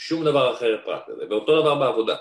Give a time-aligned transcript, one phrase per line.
[0.00, 2.16] שום דבר אחר פרט לזה, ואותו דבר בעבודה.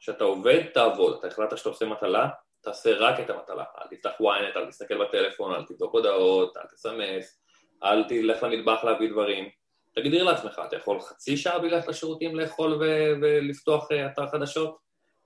[0.00, 2.28] כשאתה עובד, תעבוד, אתה החלטת שאתה עושה מטלה,
[2.60, 7.40] תעשה רק את המטלה, אל תפתח ynet, אל תסתכל בטלפון, אל תבדוק הודעות, אל תסמס,
[7.84, 9.48] אל תלך למטבח להביא דברים.
[9.94, 14.76] תגדיר לעצמך, אתה יכול חצי שעה בלי ללכת לשירותים לאכול ו- ולפתוח uh, אתר חדשות?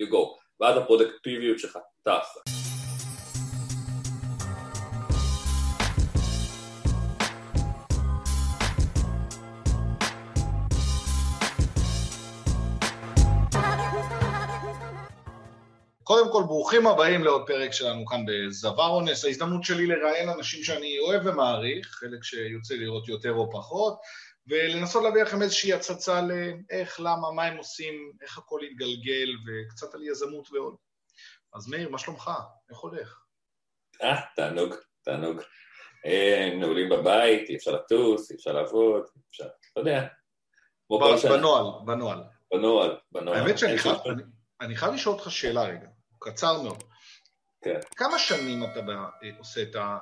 [0.02, 0.18] You go.
[0.60, 2.57] ואז הפרודקטיביות שלך טסה.
[16.08, 20.98] קודם כל, ברוכים הבאים לעוד פרק שלנו כאן בזבר אונס, ההזדמנות שלי לראיין אנשים שאני
[20.98, 23.98] אוהב ומעריך, חלק שיוצא לראות יותר או פחות,
[24.46, 30.02] ולנסות להביא לכם איזושהי הצצה לאיך, למה, מה הם עושים, איך הכל יתגלגל, וקצת על
[30.02, 30.76] יזמות ועוד.
[31.54, 32.30] אז מאיר, מה שלומך?
[32.70, 33.20] איך הולך?
[34.02, 35.40] אה, תענוג, תענוג.
[36.06, 40.06] אה, נעולים בבית, אי אפשר לטוס, אי אפשר לעבוד, אפשר, אתה יודע.
[41.28, 42.18] בנוהל, בנוהל.
[42.52, 43.38] בנוהל, בנוהל.
[43.38, 43.96] האמת שאני חייב,
[44.60, 45.97] אני חייב לשאול אותך שאלה רגע.
[46.18, 46.82] קצר מאוד.
[47.62, 47.80] כן.
[47.96, 48.80] כמה שנים אתה
[49.38, 49.98] עושה את, ה,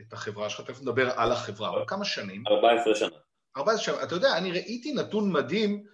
[0.00, 0.60] את החברה שלך?
[0.60, 2.42] תכף נדבר על החברה, אבל כמה שנים?
[2.46, 3.16] 14 שנה.
[3.56, 4.02] 14 שנה.
[4.02, 5.84] אתה יודע, אני ראיתי נתון מדהים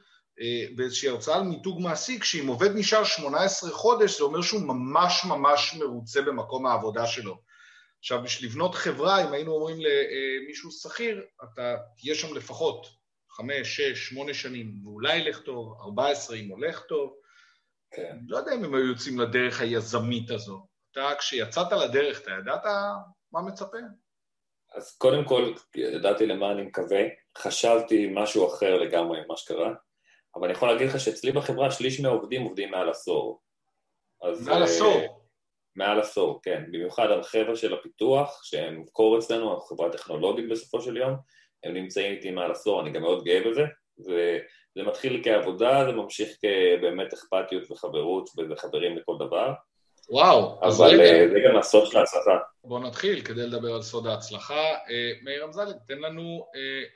[0.41, 5.25] אה, באיזושהי הרצאה על מיתוג מעסיק, שאם עובד נשאר 18 חודש, זה אומר שהוא ממש
[5.25, 7.41] ממש מרוצה במקום העבודה שלו.
[7.99, 12.87] עכשיו, בשביל לבנות חברה, אם היינו אומרים למישהו שכיר, אתה תהיה שם לפחות
[13.31, 17.15] 5, 6, 8 שנים, ואולי ילך טוב, 14 אם הולך טוב,
[17.93, 18.17] כן.
[18.29, 20.67] לא יודע אם הם היו יוצאים לדרך היזמית הזו.
[20.93, 22.65] אתה, כשיצאת לדרך, אתה ידעת
[23.33, 23.79] מה מצפה?
[24.75, 27.03] אז קודם כל, ידעתי למה אני מקווה.
[27.39, 29.75] חשבתי משהו אחר לגמרי ממה שקרה,
[30.35, 33.41] אבל אני יכול להגיד לך שאצלי בחברה שליש מהעובדים עובדים מעל עשור.
[34.23, 35.23] אז, מעל עשור?
[35.77, 36.65] מעל עשור, כן.
[36.73, 41.17] במיוחד על חבר'ה של הפיתוח, שהם קור אצלנו, אנחנו חברה טכנולוגית בסופו של יום,
[41.65, 43.63] הם נמצאים איתי מעל עשור, אני גם מאוד גאה בזה,
[44.75, 49.53] זה מתחיל כעבודה, זה ממשיך כבאמת אכפתיות וחברות, וזה חברים לכל דבר.
[50.11, 51.03] וואו, אז אבל רגע.
[51.03, 52.39] אה, זה גם הסוד של ההצלחה.
[52.65, 54.65] בואו נתחיל כדי לדבר על סוד ההצלחה.
[54.91, 56.47] אה, מאיר אמזלג, תן לנו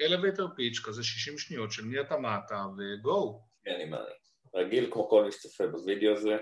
[0.01, 3.41] אלווייטר פיץ', כזה 60 שניות של מי אתה, מה אתה, וגו.
[3.65, 3.91] כן, אני.
[4.55, 6.37] רגיל כמו כל מי שצופה בווידאו הזה,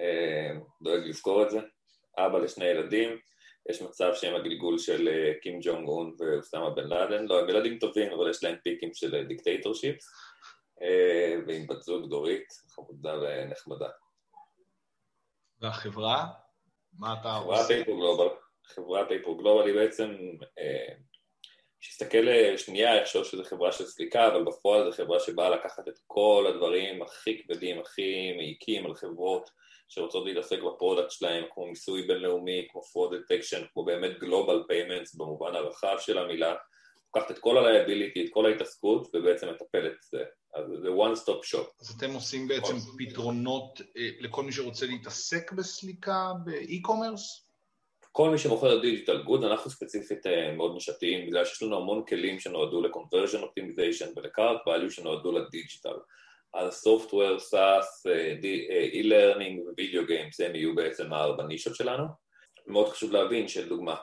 [0.00, 0.50] אה,
[0.82, 1.58] דואג לזכור את זה.
[2.18, 3.18] אבא לשני ילדים,
[3.70, 5.08] יש מצב שהם הגלגול של
[5.42, 9.24] קים ג'ונג און ואוסמה בן לאדן, לא, הם ילדים טובים, אבל יש להם פיקים של
[9.28, 10.04] dictatorships.
[10.04, 10.23] אה,
[11.46, 13.88] ועם בת זוג דורית, חמודה ונחמדה.
[15.60, 16.26] והחברה?
[16.98, 17.68] מה אתה חברה עושה?
[17.68, 18.28] פייפר גלובל.
[18.64, 20.16] חברה פייפר גלובל היא בעצם,
[21.80, 25.98] כשתסתכל אה, שנייה, יחשוב שזו חברה של סליקה, אבל בפועל זו חברה שבאה לקחת את
[26.06, 29.50] כל הדברים הכי כבדים, הכי מעיקים על חברות
[29.88, 35.54] שרוצות להתעסק ב-product שלהם, כמו מיסוי בינלאומי, כמו fraud detection, כמו באמת global payments במובן
[35.54, 36.54] הרחב של המילה,
[37.06, 39.96] לוקחת את כל ה-liability, את כל ההתעסקות, ובעצם מטפלת
[40.82, 41.66] זה one stop shop.
[41.80, 47.44] אז אתם עושים בעצם פתרונות אה, לכל מי שרוצה להתעסק בסליקה, באי-קומרס?
[48.12, 52.40] כל מי שמוכר digital good, אנחנו ספציפית אה, מאוד נישתיים, בגלל שיש לנו המון כלים
[52.40, 55.96] שנועדו ל-conversion optimization ול- cart value שנועדו לדיגיטל.
[56.54, 58.34] אז software, SaaS, אה,
[58.92, 62.04] e-learning ו-video games הם יהיו בעצם הארבע נישות שלנו.
[62.66, 63.96] מאוד חשוב להבין שלדוגמה,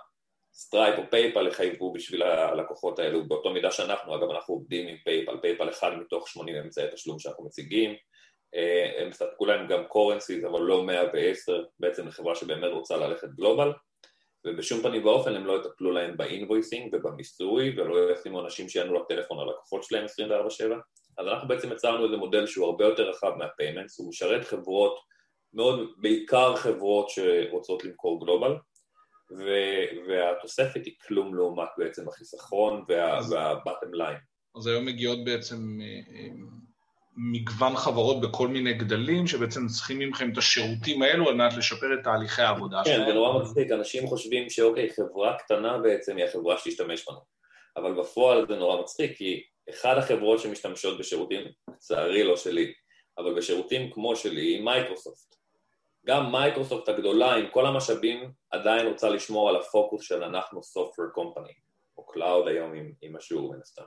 [0.61, 3.27] סטרייפ או פייפל יחייבו בשביל הלקוחות האלו.
[3.27, 7.45] באותו מידה שאנחנו, אגב אנחנו עובדים עם פייפל, פייפל אחד מתוך 80 אמצעי תשלום שאנחנו
[7.45, 7.95] מציגים,
[8.55, 13.71] אה, הם ספקו להם גם currencies אבל לא 110, בעצם לחברה שבאמת רוצה ללכת global
[14.47, 19.83] ובשום פנים ואופן הם לא יטפלו להם ב-invoicing ובמיסוי ולא ישימו אנשים שיענו לטלפון ללקוחות
[19.83, 20.75] שלהם 24/7
[21.17, 24.99] אז אנחנו בעצם יצרנו איזה מודל שהוא הרבה יותר רחב מהפיימנטס, הוא משרת חברות,
[25.53, 28.55] מאוד, בעיקר חברות שרוצות למכור גלובל
[30.07, 34.21] והתוספת היא כלום לעומת בעצם החיסכון וה-bottom line.
[34.57, 36.27] אז היום מגיעות בעצם אה, אה,
[37.15, 42.03] מגוון חברות בכל מיני גדלים, שבעצם צריכים ממכם את השירותים האלו על מנת לשפר את
[42.03, 42.99] תהליכי העבודה שלהם.
[42.99, 47.19] כן, זה נורא מצחיק, אנשים חושבים שאוקיי, חברה קטנה בעצם היא החברה שתשתמש בנו,
[47.77, 52.73] אבל בפועל זה נורא מצחיק, כי אחד החברות שמשתמשות בשירותים, לצערי לא שלי,
[53.17, 55.40] אבל בשירותים כמו שלי, היא מייקרוסופט.
[56.05, 61.53] גם מייקרוסופט הגדולה עם כל המשאבים עדיין רוצה לשמור על הפוקוס של אנחנו software company,
[61.97, 63.83] או cloud היום עם, עם השיעור מן הסתם,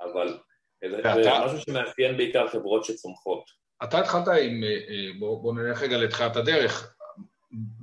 [0.00, 0.38] אבל
[0.82, 1.14] ואתה...
[1.22, 3.44] זה משהו שמאפיין בעיקר חברות שצומחות.
[3.84, 6.94] אתה התחלת עם, אה, אה, בוא, בוא נלך רגע לתחילת הדרך,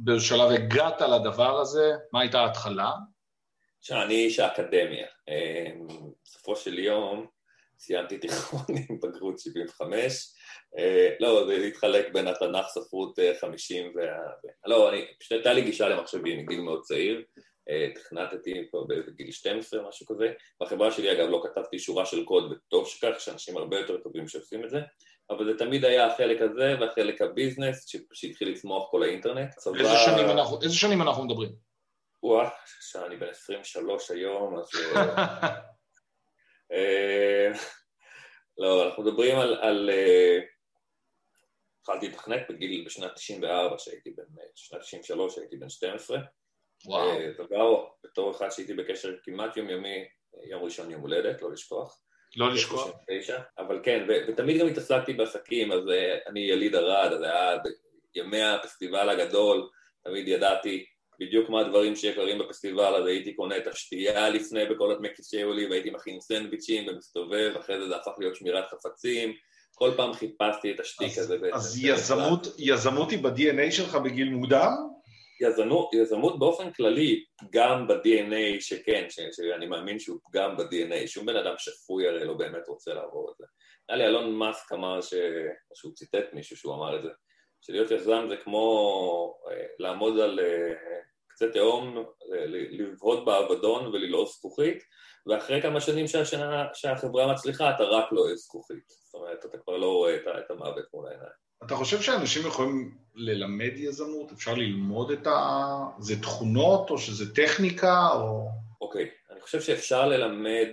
[0.04, 2.92] בשלב הגעת לדבר הזה, מה הייתה ההתחלה?
[3.82, 5.72] שאני איש האקדמיה, אה,
[6.24, 7.28] בסופו של יום
[7.80, 10.10] סיימתי תיכון עם בגרות 75, אה,
[11.20, 14.18] לא, זה להתחלק בין התנ"ך, ספרות 50 אה, וה...
[14.66, 17.24] לא, אני, פשוט הייתה לי גישה למחשבים מגיל מאוד צעיר,
[17.96, 20.34] תכנתתי כבר בגיל 12, משהו כזה.
[20.62, 24.66] בחברה שלי, אגב, לא כתבתי שורה של קוד, וטוב שכך, שאנשים הרבה יותר טובים שעושים
[24.66, 24.80] את זה,
[25.30, 29.50] אבל זה תמיד היה החלק הזה והחלק הביזנס, שהתחיל לצמוח כל האינטרנט.
[29.54, 29.78] צבא...
[29.78, 31.52] איזה, שנים אנחנו, איזה שנים אנחנו מדברים?
[32.24, 32.50] וואה,
[32.82, 34.70] שאני בן 23 היום, אז...
[38.58, 39.54] לא, אנחנו מדברים על...
[39.54, 39.90] על
[41.90, 44.24] התחלתי לתכנת בגיל, בשנת 94, שהייתי בן,
[44.56, 46.18] שנת 93, שהייתי בן 12.
[46.86, 47.10] וואו.
[47.38, 50.06] דבר, בתור אחד שהייתי בקשר כמעט יומיומי,
[50.50, 52.02] יום ראשון יום הולדת, לא לשכוח.
[52.36, 52.92] לא לשכוח.
[53.58, 57.58] אבל כן, ו- ותמיד גם התעסקתי בעסקים, אז uh, אני יליד ערד, אז היה
[58.16, 59.70] ימי הפסטיבל הגדול,
[60.04, 60.86] תמיד ידעתי
[61.20, 65.70] בדיוק מה הדברים שקורים בפסטיבל, אז הייתי קונה את השתייה לפני בכל כיס שהיו לי,
[65.70, 69.34] והייתי מכין סנדוויצ'ים ומסתובב, אחרי זה זה הפך להיות שמירת חפצים,
[69.76, 71.38] כל פעם חיפשתי את השטיק הזה.
[71.54, 74.72] אז יזמות, יזמות היא ב-DNA שלך בגיל מוקדם?
[75.42, 81.36] יזמות, יזמות באופן כללי, גם ב-DNA שכן, ש, שאני מאמין שהוא פגם ב-DNA, שום בן
[81.36, 83.46] אדם שפוי הרי לא באמת רוצה לעבור את זה.
[83.90, 85.14] נראה לי אלון מאסק אמר ש...
[85.74, 87.10] שהוא ציטט מישהו שהוא אמר את זה,
[87.66, 90.74] שלהיות יזם זה כמו אה, לעמוד על אה,
[91.28, 92.04] קצה תהום,
[92.50, 94.84] לבהות באבדון וללעוס זכוכית,
[95.28, 98.84] ואחרי כמה שנים שהשנה, שהחברה מצליחה אתה רק לא אוהב זכוכית.
[98.88, 101.32] זאת אומרת, אתה כבר לא רואה את, את המוות מול העיניים.
[101.66, 104.32] אתה חושב שאנשים יכולים ללמד יזמות?
[104.32, 105.32] אפשר ללמוד את ה...
[106.00, 108.48] זה תכונות או שזה טכניקה או...
[108.82, 109.34] אוקיי, okay.
[109.34, 110.68] אני חושב שאפשר ללמד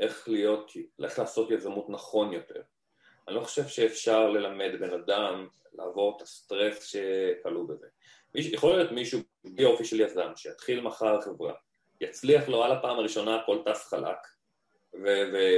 [0.00, 0.72] איך להיות,
[1.04, 2.60] איך לעשות יזמות נכון יותר.
[3.28, 7.86] אני לא חושב שאפשר ללמד בן אדם לעבור את הסטרס שכלוא בזה.
[8.34, 11.52] מיש, יכול להיות מישהו בלי אופי של יזם, שיתחיל מחר חברה,
[12.00, 14.18] יצליח לו על הפעם הראשונה הכל טס חלק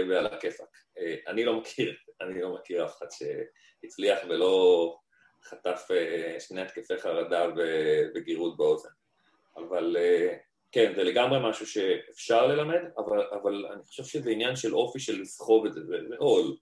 [0.09, 0.77] ועל הכיפאק.
[0.99, 4.97] אה, אני לא מכיר, אני לא מכיר אף אחד שהצליח ולא
[5.45, 7.47] חטף אה, שני התקפי חרדה
[8.15, 8.89] וגירות באוזן.
[9.57, 10.37] אבל אה,
[10.73, 15.21] כן, זה לגמרי משהו שאפשר ללמד, אבל, אבל אני חושב שזה עניין של אופי של
[15.21, 16.57] לסחוב את זה, זה עול.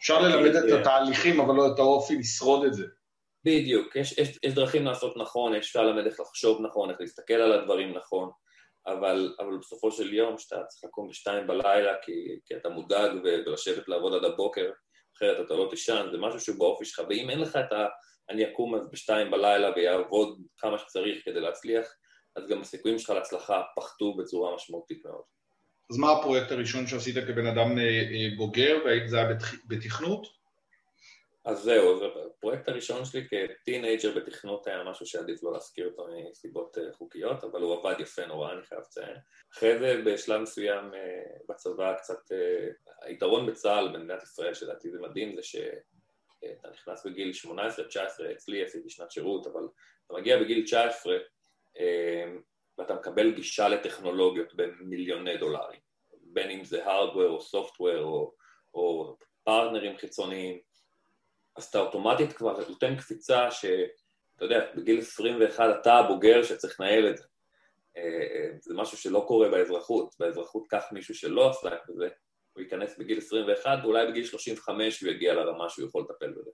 [0.00, 2.84] אפשר ללמד את התהליכים, אבל לא את האופי לשרוד את זה.
[3.44, 7.52] בדיוק, יש, יש, יש דרכים לעשות נכון, אפשר ללמד איך לחשוב נכון, איך להסתכל על
[7.52, 8.30] הדברים נכון,
[8.86, 12.12] אבל, אבל בסופו של יום, שאתה צריך לקום בשתיים בלילה כי,
[12.46, 14.70] כי אתה מודאג ולשבת לעבוד עד הבוקר,
[15.16, 17.86] אחרת אתה לא תישן, זה משהו שהוא באופי שלך, ואם אין לך את ה...
[18.30, 21.86] אני אקום אז בשתיים בלילה ויעבוד כמה שצריך כדי להצליח,
[22.36, 25.39] אז גם הסיכויים שלך להצלחה פחתו בצורה משמעותית מאוד.
[25.90, 29.28] אז מה הפרויקט הראשון שעשית כבן אדם אה, אה, בוגר, והאם זה היה
[29.66, 30.26] בתכנות?
[31.44, 36.78] אז זהו, אז הפרויקט הראשון שלי כטינג'ר בתכנות היה משהו שעדיף לא להזכיר אותו מסיבות
[36.78, 39.16] אה, חוקיות, אבל הוא עבד יפה נורא, אני חייב לציין.
[39.52, 40.84] אחרי זה בשלב מסוים
[41.48, 42.32] בצבא קצת,
[43.02, 47.48] היתרון בצה"ל במדינת ישראל, שלדעתי זה מדהים, זה שאתה נכנס בגיל 18-19,
[48.32, 49.62] אצלי עשיתי שנת שירות, אבל
[50.06, 51.16] אתה מגיע בגיל 19
[52.80, 55.80] ואתה מקבל גישה לטכנולוגיות במיליוני דולרים,
[56.22, 58.34] בין אם זה הארדוור או סופטוור או,
[58.74, 60.58] או פרטנרים חיצוניים,
[61.56, 67.16] אז אתה אוטומטית כבר נותן קפיצה שאתה יודע, בגיל 21 אתה הבוגר שצריך לנהל את
[67.16, 67.24] זה.
[67.96, 72.08] אה, אה, זה משהו שלא קורה באזרחות, באזרחות קח מישהו שלא עסק בזה,
[72.52, 76.50] הוא ייכנס בגיל 21 ואולי בגיל 35 הוא יגיע לרמה שהוא יכול לטפל בזה.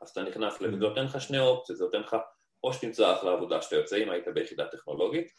[0.00, 2.16] אז אתה נכנס לזה, זה נותן לך שני אופציות, זה נותן לך
[2.64, 5.32] או שתמצא אחלה עבודה שאתה יוצא אם היית ביחידה טכנולוגית,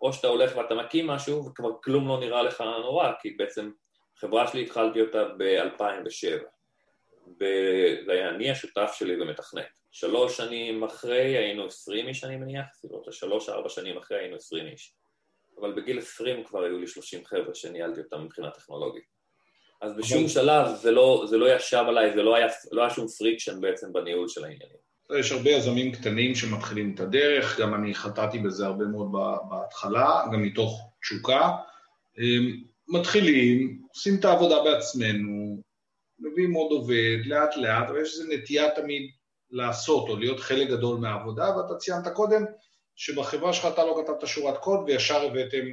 [0.00, 3.70] או שאתה הולך ואתה מקים משהו וכבר כלום לא נראה לך נורא, כי בעצם
[4.16, 6.44] חברה שלי התחלתי אותה ב-2007.
[7.36, 9.80] וזה היה אני השותף שלי ומתכנת.
[9.90, 14.66] שלוש שנים אחרי היינו עשרים איש אני מניח, בסביבות השלוש ארבע שנים אחרי היינו עשרים
[14.66, 14.94] איש.
[15.60, 19.04] אבל בגיל עשרים כבר היו לי שלושים חבר'ה שניהלתי אותם מבחינה טכנולוגית.
[19.80, 23.08] אז בשום שלב זה לא, זה לא ישב עליי, זה לא היה, לא היה שום
[23.08, 24.89] friction בעצם בניהול של העניינים.
[25.18, 29.12] יש הרבה יזמים קטנים שמתחילים את הדרך, גם אני חטאתי בזה הרבה מאוד
[29.50, 31.50] בהתחלה, גם מתוך תשוקה.
[32.88, 35.62] מתחילים, עושים את העבודה בעצמנו,
[36.18, 39.10] מביאים עוד עובד, לאט לאט, אבל יש איזו נטייה תמיד
[39.50, 42.44] לעשות או להיות חלק גדול מהעבודה, ואתה ציינת קודם
[42.96, 45.66] שבחברה שלך אתה לא כתבת שורת קוד וישר הבאתם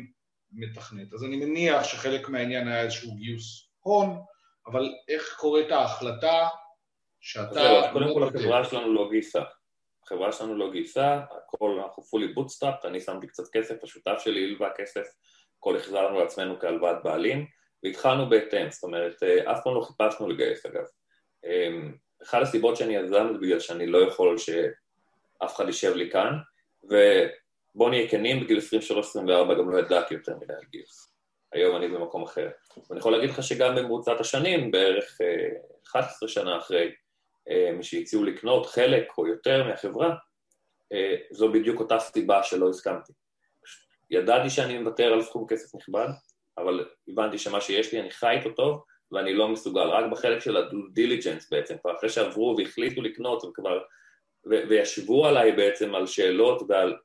[0.51, 1.13] מתכנת.
[1.13, 4.19] אז אני מניח שחלק מהעניין היה איזשהו גיוס הון,
[4.67, 6.47] אבל איך קורית ההחלטה
[7.21, 7.53] שאתה...
[7.53, 9.41] זהו, קודם כל החברה שלנו לא גייסה.
[10.03, 14.69] החברה שלנו לא גייסה, הכל, אנחנו fully bootstrapped, אני שמתי קצת כסף, השותף שלי הלווה
[14.77, 15.07] כסף,
[15.59, 17.45] הכל החזרנו לעצמנו כהלוואת בעלים,
[17.83, 20.83] והתחלנו בהתאם, זאת אומרת, אה, אף פעם לא חיפשנו לגייס אגב.
[21.45, 26.37] אמ, אחת הסיבות שאני יזם זה בגלל שאני לא יכול שאף אחד יישב לי כאן,
[26.83, 31.13] ובוא נהיה כנים, בגיל 23-24 גם לא ידעתי יותר מדי על גיוס.
[31.53, 32.49] היום אני במקום אחר.
[32.89, 35.17] ואני יכול להגיד לך שגם במרוצת השנים, בערך
[35.87, 36.91] 11 אה, שנה אחרי,
[37.49, 40.15] אה, שהציעו לקנות חלק או יותר מהחברה,
[41.31, 43.13] זו בדיוק אותה סיבה שלא הסכמתי.
[44.09, 46.07] ידעתי שאני מוותר על סכום כסף נכבד,
[46.57, 49.89] אבל הבנתי שמה שיש לי, אני חי איתו טוב, ואני לא מסוגל.
[49.89, 53.79] רק בחלק של ה-diligence בעצם, כבר אחרי שעברו והחליטו לקנות, וכבר,
[54.45, 56.95] ו- וישבו עליי בעצם על שאלות ועל...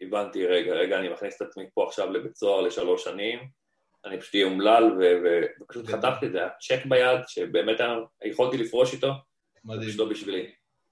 [0.00, 3.38] הבנתי, רגע, רגע, אני מכניס את עצמי פה עכשיו לבית סוהר לשלוש שנים,
[4.04, 7.76] אני פשוט אהיה אומלל, ו- ו- ופשוט חטפתי את זה, היה צ'ק ביד, שבאמת
[8.24, 9.12] יכולתי לפרוש איתו,
[9.64, 9.88] מדהים.
[9.88, 10.50] פשוט לא בשבילי.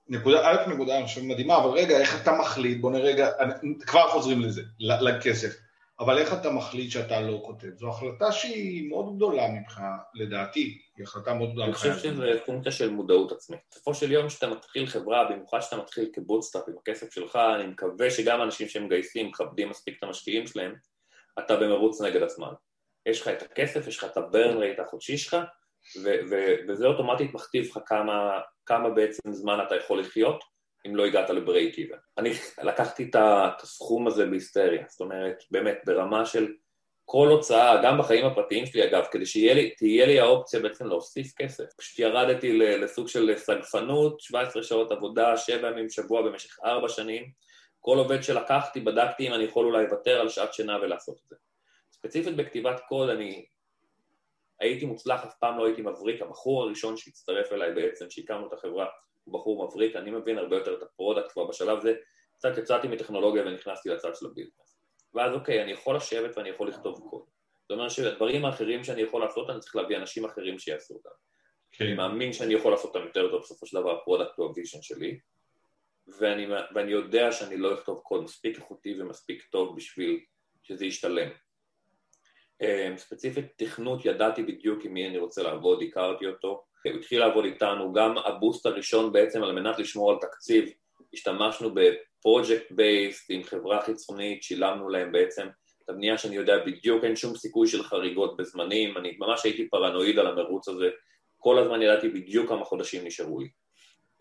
[0.08, 3.30] נקודה, א', נקודה, אני חושב מדהימה, אבל רגע, איך אתה מחליט, בוא נראה רגע,
[3.86, 5.56] כבר חוזרים לזה, לכסף,
[6.00, 7.68] אבל איך אתה מחליט שאתה לא כותב?
[7.76, 11.66] זו החלטה שהיא מאוד גדולה מבחינה, לדעתי, היא החלטה מאוד גדולה.
[11.66, 13.60] אני חושב שזה פונקציה של מודעות עצמית.
[13.70, 17.66] בסופו של יום כשאתה מתחיל חברה, במיוחד כשאתה מתחיל כ bootstrap עם הכסף שלך, אני
[17.66, 20.74] מקווה שגם אנשים שמגייסים, מכבדים מספיק את המשקיעים שלהם,
[21.38, 22.52] אתה במרוץ נגד הזמן.
[23.06, 25.36] יש לך את הכסף, יש לך את ה burn rate החודשי שלך,
[26.68, 30.44] וזה אוטומטית מכתיב לך כמה, כמה בעצם זמן אתה יכול לחיות
[30.86, 31.96] אם לא הגעת ל break even.
[32.18, 32.30] אני
[32.62, 36.48] לקחתי את הסכום הזה בהיסטריה, זאת אומרת, באמת, ברמה של
[37.04, 41.64] כל הוצאה, גם בחיים הפרטיים שלי אגב, כדי שתהיה לי, לי האופציה בעצם להוסיף כסף.
[41.78, 47.30] פשוט ירדתי לסוג של סגפנות, 17 שעות עבודה, 7 ימים בשבוע במשך 4 שנים.
[47.80, 51.36] כל עובד שלקחתי, בדקתי אם אני יכול אולי לוותר על שעת שינה ולעשות את זה.
[51.92, 53.44] ספציפית בכתיבת קוד, אני
[54.60, 58.86] הייתי מוצלח, אף פעם לא הייתי מבריק, הבחור הראשון שהצטרף אליי בעצם, שהקמנו את החברה,
[59.24, 61.94] הוא בחור מבריק, אני מבין הרבה יותר את ה product כבר בשלב הזה,
[62.32, 64.80] קצת יצאתי מטכנולוגיה ונכנסתי לצד של ה business.
[65.14, 67.24] ואז אוקיי, אני יכול לשבת ואני יכול לכתוב קוד.
[67.62, 71.10] זאת אומרת שהדברים האחרים שאני יכול לעשות, אני צריך להביא אנשים אחרים שיעשו אותם.
[71.72, 71.84] כן.
[71.84, 74.51] אני מאמין שאני יכול לעשות אותם יותר טוב, בסופו של דבר ה product הוא ה
[74.51, 75.18] vision שלי,
[76.18, 80.20] ואני, ואני יודע שאני לא אכתוב קוד מספיק איכותי ומספיק טוב בשביל
[80.62, 81.28] שזה ישתלם.
[82.62, 87.44] אמ, ספציפית תכנות, ידעתי בדיוק עם מי אני רוצה לעבוד, הכרתי אותו, הוא התחיל לעבוד
[87.44, 90.64] איתנו, גם ה boost הראשון בעצם על מנת לשמור על תקציב,
[91.14, 95.48] השתמשנו ב project base עם חברה חיצונית, שילמנו להם בעצם
[95.84, 100.18] את הבנייה שאני יודע בדיוק, אין שום סיכוי של חריגות בזמנים, אני ממש הייתי פרנואיד
[100.18, 100.88] על המרוץ הזה,
[101.38, 103.48] כל הזמן ידעתי בדיוק כמה חודשים נשארו לי.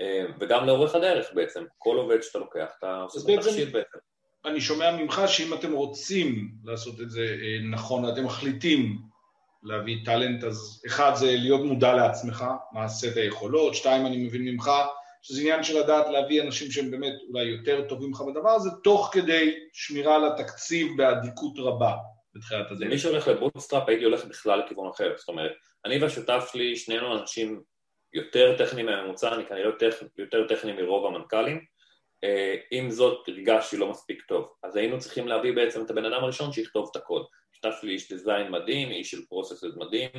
[0.01, 3.97] אמ, וגם לאורך הדרך בעצם, כל עובד שאתה לוקח, אתה עושה את התחשיב בעצם.
[4.45, 8.97] אני שומע ממך שאם אתם רוצים לעשות את זה אה, נכון, אתם מחליטים
[9.63, 14.71] להביא טאלנט, אז אחד זה להיות מודע לעצמך, מה הסט היכולות, שתיים אני מבין ממך
[15.21, 19.09] שזה עניין של לדעת להביא אנשים שהם באמת אולי יותר טובים לך בדבר הזה, תוך
[19.13, 21.93] כדי שמירה על התקציב באדיקות רבה
[22.35, 22.89] בתחילת הדרך.
[22.89, 25.51] מי שהולך ל bootstrap הייתי הולך בכלל לכיוון אחר, זאת אומרת,
[25.85, 27.61] אני והשותף שלי, שנינו אנשים
[28.13, 31.59] יותר טכניים מהממוצע, אני כנראה יותר, יותר טכני מרוב המנכ"לים,
[32.71, 34.53] עם זאת הרגשתי לא מספיק טוב.
[34.63, 37.25] אז היינו צריכים להביא בעצם את הבן אדם הראשון שיכתוב את הקוד.
[37.51, 40.09] שותף שלי איש design מדהים, איש של process מדהים,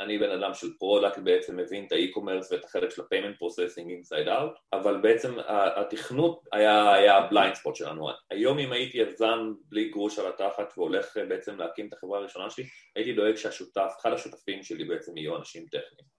[0.00, 3.88] אני בן אדם של product בעצם מבין את ה e-commerce ואת החלק של ה-payment processing
[3.88, 8.08] inside out, אבל בעצם התכנות היה, היה ה blind spot שלנו.
[8.30, 12.64] היום אם הייתי יזם בלי גרוש על התחת והולך בעצם להקים את החברה הראשונה שלי,
[12.96, 16.15] הייתי דואג שהשותף, אחד השותפים שלי בעצם יהיו אנשים טכניים.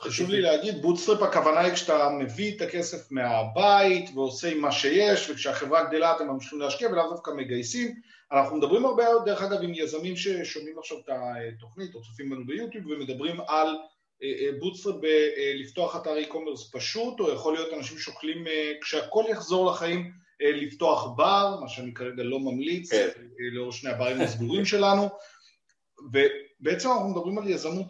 [0.00, 5.30] חשוב לי להגיד, bootstrap הכוונה היא כשאתה מביא את הכסף מהבית ועושה עם מה שיש,
[5.30, 7.94] וכשהחברה גדלה אתם ממשיכים להשקיע ולאו דווקא מגייסים.
[8.32, 12.86] אנחנו מדברים הרבה, דרך אגב, עם יזמים ששומעים עכשיו את התוכנית או צופים בנו ביוטיוב
[12.86, 13.68] ומדברים על
[14.22, 19.70] אה, אה, bootstrap בלפתוח אתר e-commerce פשוט, או יכול להיות אנשים שוקלים, אה, כשהכול יחזור
[19.70, 23.08] לחיים, לפתוח בר, מה שאני כרגע לא ממליץ, כן.
[23.52, 25.08] לאור שני הברים הסגורים שלנו,
[26.12, 27.86] ובעצם אנחנו מדברים על יזמות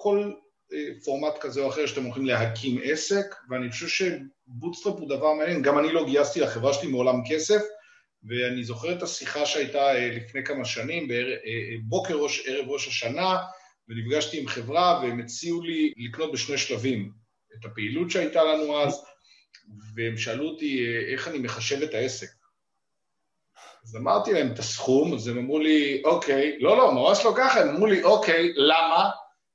[0.00, 0.32] כל
[0.72, 5.62] אה, פורמט כזה או אחר שאתם הולכים להקים עסק, ואני חושב שבוטסטראפ הוא דבר מעניין,
[5.62, 7.62] גם אני לא גייסתי לחברה שלי מעולם כסף,
[8.28, 11.16] ואני זוכר את השיחה שהייתה אה, לפני כמה שנים, אה,
[11.82, 13.36] בוקר ראש, ערב ראש השנה,
[13.88, 17.12] ונפגשתי עם חברה והם הציעו לי לקנות בשני שלבים
[17.58, 19.04] את הפעילות שהייתה לנו אז,
[19.94, 22.28] והם שאלו אותי איך אני מחשב את העסק.
[23.84, 27.60] אז אמרתי להם את הסכום, אז הם אמרו לי, אוקיי, לא, לא, ממש לא ככה,
[27.60, 29.10] הם אמרו לי, אוקיי, למה?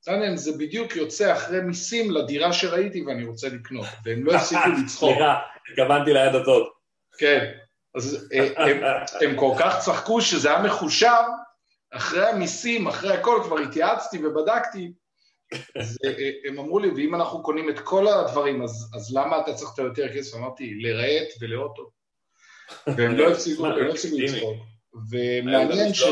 [0.06, 5.10] סאנם זה בדיוק יוצא אחרי מיסים לדירה שראיתי ואני רוצה לקנות, והם לא הפסיקו לצחוק.
[5.10, 5.40] סליחה,
[5.72, 6.74] התכוונתי ליד הזאת.
[7.18, 7.52] כן,
[7.96, 8.84] אז אה, הם,
[9.22, 11.24] הם כל כך צחקו שזה היה מחושב,
[11.92, 14.92] אחרי המיסים, אחרי הכל, כבר התייעצתי ובדקתי,
[15.80, 19.40] אז אה, אה, הם אמרו לי, ואם אנחנו קונים את כל הדברים, אז, אז למה
[19.40, 20.38] אתה צריך את היותר כסף?
[20.38, 21.90] אמרתי, לרהט ולאוטו.
[22.88, 24.58] והם לא הפסיקו לא לצחוק.
[25.12, 26.04] ומעניין ש...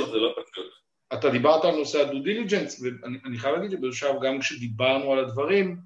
[1.14, 5.78] אתה דיברת על נושא הדו דיליג'נס, ואני חייב להגיד שבאיזשהו שלב גם כשדיברנו על הדברים,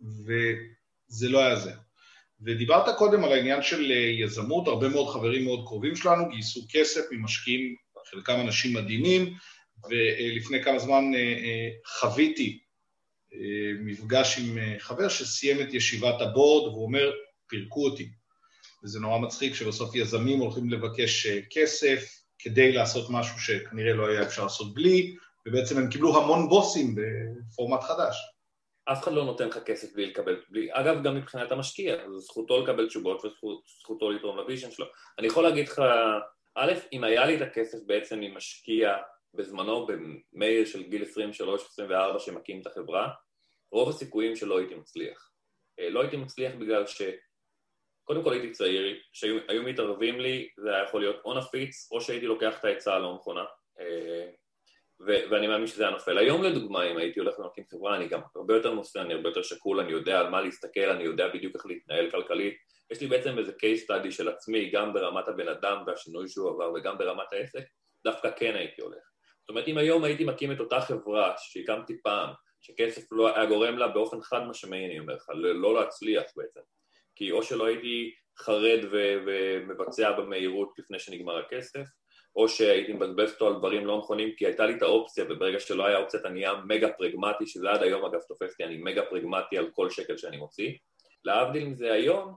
[0.00, 1.72] וזה לא היה זה.
[2.40, 7.00] ודיברת קודם על העניין של אה, יזמות, הרבה מאוד חברים מאוד קרובים שלנו גייסו כסף
[7.10, 7.74] ממשקיעים,
[8.10, 9.34] חלקם אנשים מדהימים,
[9.90, 12.58] ולפני כמה זמן אה, אה, חוויתי
[13.80, 17.12] מפגש עם חבר שסיים את ישיבת ה board והוא אומר,
[17.46, 18.10] פירקו אותי.
[18.84, 24.22] וזה נורא מצחיק שבסוף יזמים הולכים לבקש אה, כסף כדי לעשות משהו שכנראה לא היה
[24.22, 25.16] אפשר לעשות בלי,
[25.48, 28.16] ובעצם הם קיבלו המון בוסים בפורמט חדש.
[28.84, 32.88] אף אחד לא נותן לך כסף בלי לקבל, בלי, אגב גם מבחינת המשקיע, זכותו לקבל
[32.88, 34.86] תשובות וזכותו לתרום ל vision שלו.
[35.18, 35.82] אני יכול להגיד לך,
[36.54, 38.96] א', אם היה לי את הכסף בעצם ממשקיע
[39.34, 41.04] בזמנו במייל של גיל
[42.16, 43.08] 23-24 שמקים את החברה,
[43.72, 45.30] רוב הסיכויים שלא הייתי מצליח.
[45.80, 47.02] אה, לא הייתי מצליח בגלל ש...
[48.10, 52.26] קודם כל הייתי צעיר, שהיו מתערבים לי, זה היה יכול להיות או נפיץ, או שהייתי
[52.26, 53.44] לוקח את העצה הלא נכונה,
[53.80, 54.30] אה,
[55.30, 56.18] ואני מאמין שזה היה נופל.
[56.18, 59.42] היום לדוגמה, אם הייתי הולך ומקים חברה, אני גם הרבה יותר נושא, אני הרבה יותר
[59.42, 62.54] שקול, אני יודע על מה להסתכל, אני יודע בדיוק איך להתנהל כלכלית.
[62.90, 66.72] יש לי בעצם איזה case study של עצמי, גם ברמת הבן אדם והשינוי שהוא עבר,
[66.74, 67.64] וגם ברמת העסק,
[68.04, 69.02] דווקא כן הייתי הולך.
[69.40, 73.78] זאת אומרת, אם היום הייתי מקים את אותה חברה שהקמתי פעם, שכסף לא היה גורם
[73.78, 76.60] לה באופן חד משמעי, אני אומר לך, לא להצליח בעצם.
[77.20, 81.84] כי או שלא הייתי חרד ו- ומבצע במהירות לפני שנגמר הכסף,
[82.36, 85.86] או שהייתי מבזבז אותו על דברים לא נכונים כי הייתה לי את האופציה וברגע שלא
[85.86, 89.58] היה אופציה אתה נהיה מגה פרגמטי שזה עד היום אגב תופס לי, אני מגה פרגמטי
[89.58, 90.72] על כל שקל שאני מוציא.
[91.24, 92.34] להבדיל מזה היום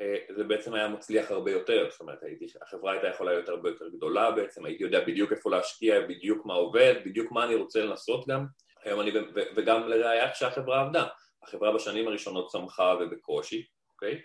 [0.00, 3.68] אה, זה בעצם היה מצליח הרבה יותר, זאת אומרת הייתי, החברה הייתה יכולה להיות הרבה
[3.68, 7.84] יותר גדולה בעצם, הייתי יודע בדיוק איפה להשקיע, בדיוק מה עובד, בדיוק מה אני רוצה
[7.84, 8.46] לנסות גם.
[8.84, 9.10] היום אני,
[9.56, 11.06] וגם לראייה כשהחברה עבדה,
[11.42, 13.66] החברה בשנים הראשונות צמחה ובקושי,
[14.02, 14.20] אוקיי?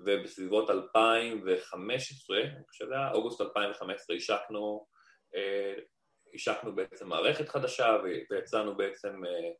[0.00, 4.86] ובסביבות 2015, אני חושב שזה היה אוגוסט 2015, השקנו,
[5.34, 5.74] אה,
[6.34, 7.96] השקנו בעצם מערכת חדשה
[8.30, 9.50] ויצאנו בעצם אה,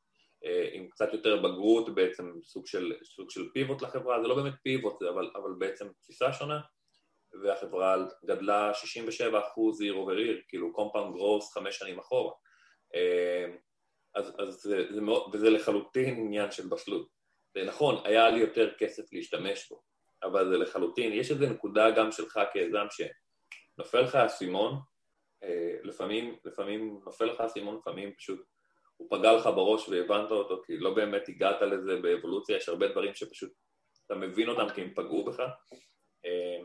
[0.44, 4.54] אה, עם קצת יותר בגרות, בעצם סוג של, סוג של pivot לחברה, זה לא באמת
[4.62, 6.60] pivot, אבל, אבל בעצם תפיסה שונה,
[7.42, 12.34] והחברה גדלה 67 אחוז year over year, כאילו compound growth חמש שנים אחורה.
[14.14, 17.21] אז, אז זה, זה מאוד, וזה לחלוטין עניין של בשלות.
[17.54, 19.82] זה נכון, היה לי יותר כסף להשתמש בו,
[20.22, 24.78] אבל זה לחלוטין, יש איזו נקודה גם שלך כיזם שנופל לך האסימון,
[25.42, 28.44] אה, לפעמים, לפעמים נופל לך האסימון, לפעמים פשוט
[28.96, 33.14] הוא פגע לך בראש והבנת אותו, כי לא באמת הגעת לזה באבולוציה, יש הרבה דברים
[33.14, 33.52] שפשוט
[34.06, 35.40] אתה מבין אותם כי הם פגעו בך,
[36.24, 36.58] אה,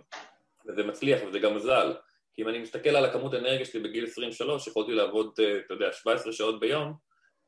[0.68, 1.94] וזה מצליח וזה גם מזל,
[2.34, 5.92] כי אם אני מסתכל על הכמות אנרגיה שלי בגיל 23, יכולתי לעבוד, אה, אתה יודע,
[5.92, 6.94] 17 שעות ביום,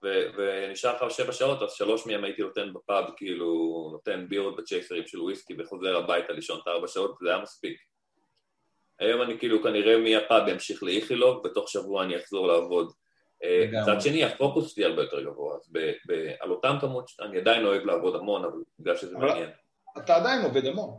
[0.04, 3.48] ונשאר לך שבע שעות, אז שלוש מהם הייתי נותן בפאב, כאילו,
[3.92, 7.78] נותן בירות בצ'ייסרים של וויסקי וחוזר הביתה לישון את ארבע שעות, זה היה מספיק.
[9.00, 12.92] היום אני כאילו כנראה מהפאב ימשיך לאיכילוב, בתוך שבוע אני אחזור לעבוד.
[13.44, 17.38] אה, מצד שני, הפוקוס שלי הרבה יותר גבוה, אז ב- ב- על אותם כמות, אני
[17.38, 19.50] עדיין אוהב לעבוד המון, אבל בגלל שזה אבל מעניין.
[19.98, 20.90] אתה עדיין עובד המון.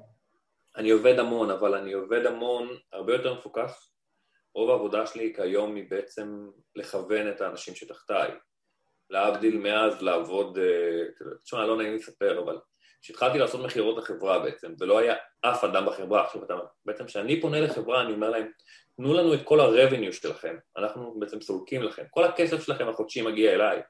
[0.77, 3.93] אני עובד המון, אבל אני עובד המון, הרבה יותר מפוקס.
[4.55, 8.31] רוב העבודה שלי כיום היא בעצם לכוון את האנשים שתחתיי.
[9.11, 12.59] להבדיל מאז לעבוד, אה, תשמע, לא נעים לספר, אבל
[13.03, 17.61] כשהתחלתי לעשות מכירות לחברה בעצם, ולא היה אף אדם בחברה, עכשיו אתה, בעצם כשאני פונה
[17.61, 18.47] לחברה, אני אומר להם,
[18.97, 23.53] תנו לנו את כל ה-revenue שלכם, אנחנו בעצם סולקים לכם, כל הכסף שלכם החודשי מגיע
[23.53, 23.81] אליי,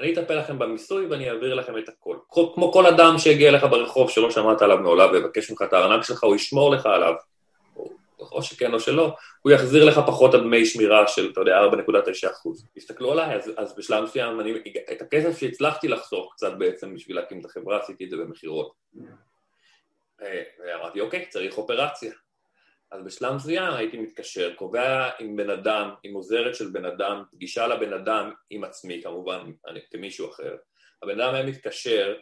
[0.00, 2.16] אני אטפל לכם במיסוי ואני אעביר לכם את הכל.
[2.54, 6.24] כמו כל אדם שהגיע אליך ברחוב שלא שמעת עליו מעולם ויבקש ממך את הארנק שלך,
[6.24, 7.14] הוא ישמור לך עליו.
[8.18, 12.66] או שכן או שלא, הוא יחזיר לך פחות דמי שמירה של, אתה יודע, 4.9 אחוז.
[12.74, 14.52] תסתכלו עליי, אז, אז בשלב מסוים, אני,
[14.92, 18.72] את הכסף שהצלחתי לחסוך קצת בעצם בשביל להקים את החברה, עשיתי את זה במכירות.
[20.22, 22.12] אה, ואמרתי, אוקיי, צריך אופרציה.
[22.90, 27.66] אז בשלב מסוים הייתי מתקשר, קובע עם בן אדם, עם עוזרת של בן אדם, פגישה
[27.66, 30.56] לבן אדם עם עצמי כמובן, אני, כמישהו אחר.
[31.02, 32.14] הבן אדם היה מתקשר,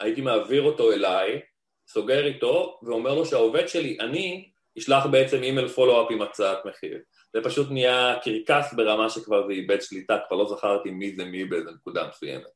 [0.00, 1.40] הייתי מעביר אותו אליי,
[1.88, 6.98] סוגר איתו ואומר לו שהעובד שלי, אני, ישלח בעצם אימייל פולו-אפ עם הצעת מחיר.
[7.32, 11.44] זה פשוט נהיה קרקס ברמה שכבר זה איבד שליטה, כבר לא זכרתי מי זה מי
[11.44, 12.46] באיזה נקודה מסוימת.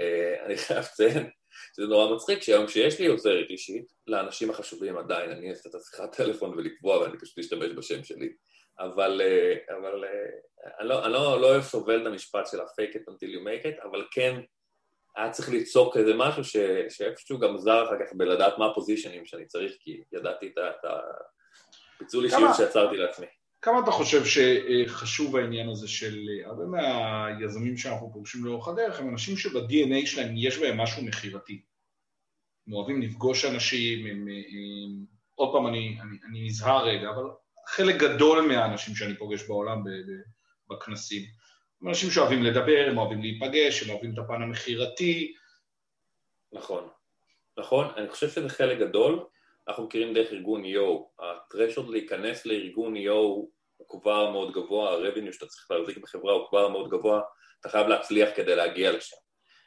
[0.00, 1.30] Uh, אני חייב לציין
[1.76, 6.16] שזה נורא מצחיק שהיום כשיש לי עוזרת אישית, לאנשים החשובים עדיין אני אעשה את השיחת
[6.16, 8.32] טלפון ולקבוע ואני פשוט אשתמש בשם שלי.
[8.78, 12.94] אבל, uh, אבל uh, אני, לא, אני לא, לא אוהב סובל את המשפט של ה-fake
[12.94, 14.40] it until you make it, אבל כן
[15.16, 16.56] היה צריך ליצוק איזה משהו ש,
[16.88, 21.00] שאיפשהו גם זר אחר כך בלדעת מה הפוזיישנים שאני צריך, כי ידעתי את ה...
[21.98, 23.26] פיצול אישיות שיצרתי לעצמי.
[23.62, 29.36] כמה אתה חושב שחשוב העניין הזה של הרבה מהיזמים שאנחנו פוגשים לאורך הדרך הם אנשים
[29.36, 31.62] שב-DNA שלהם יש בהם משהו מכירתי.
[32.66, 35.04] הם אוהבים לפגוש אנשים, הם, הם,
[35.34, 37.24] עוד פעם אני, אני, אני נזהר רגע, אבל
[37.68, 39.84] חלק גדול מהאנשים שאני פוגש בעולם
[40.70, 41.22] בכנסים
[41.82, 45.34] הם אנשים שאוהבים לדבר, הם אוהבים להיפגש, הם אוהבים את הפן המכירתי.
[46.52, 46.88] נכון,
[47.58, 49.26] נכון, אני חושב שזה חלק גדול,
[49.68, 55.46] אנחנו מכירים דרך ארגון EO, הטרשוד להיכנס לארגון EO הוא כבר מאוד גבוה, ה-revenue שאתה
[55.46, 57.20] צריך להחזיק בחברה הוא כבר מאוד גבוה,
[57.60, 59.16] אתה חייב להצליח כדי להגיע לשם.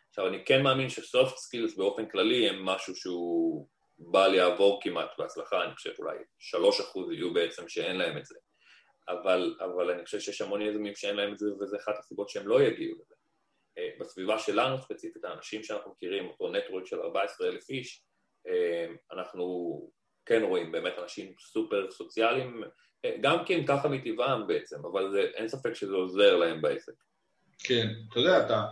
[0.10, 3.68] עכשיו אני כן מאמין ש soft skills באופן כללי הם משהו שהוא
[4.00, 8.36] בל יעבור כמעט בהצלחה, אני חושב אולי שלוש אחוז יהיו בעצם שאין להם את זה.
[9.10, 12.48] אבל, אבל אני חושב שיש המון יזמים שאין להם את זה, וזה אחת הסיבות שהם
[12.48, 13.16] לא יגיעו לזה.
[13.78, 18.04] אה, בסביבה שלנו ספציפית, האנשים שאנחנו מכירים, אותו network של 14 אלף איש,
[19.14, 19.82] אנחנו
[20.26, 22.64] כן רואים באמת אנשים סופר סוציאליים,
[23.22, 26.94] גם כי הם ככה מטבעם בעצם, אבל זה, אין ספק שזה עוזר להם בעסק.
[27.60, 28.66] כן, אתה יודע, אתה,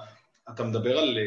[0.54, 1.18] אתה מדבר על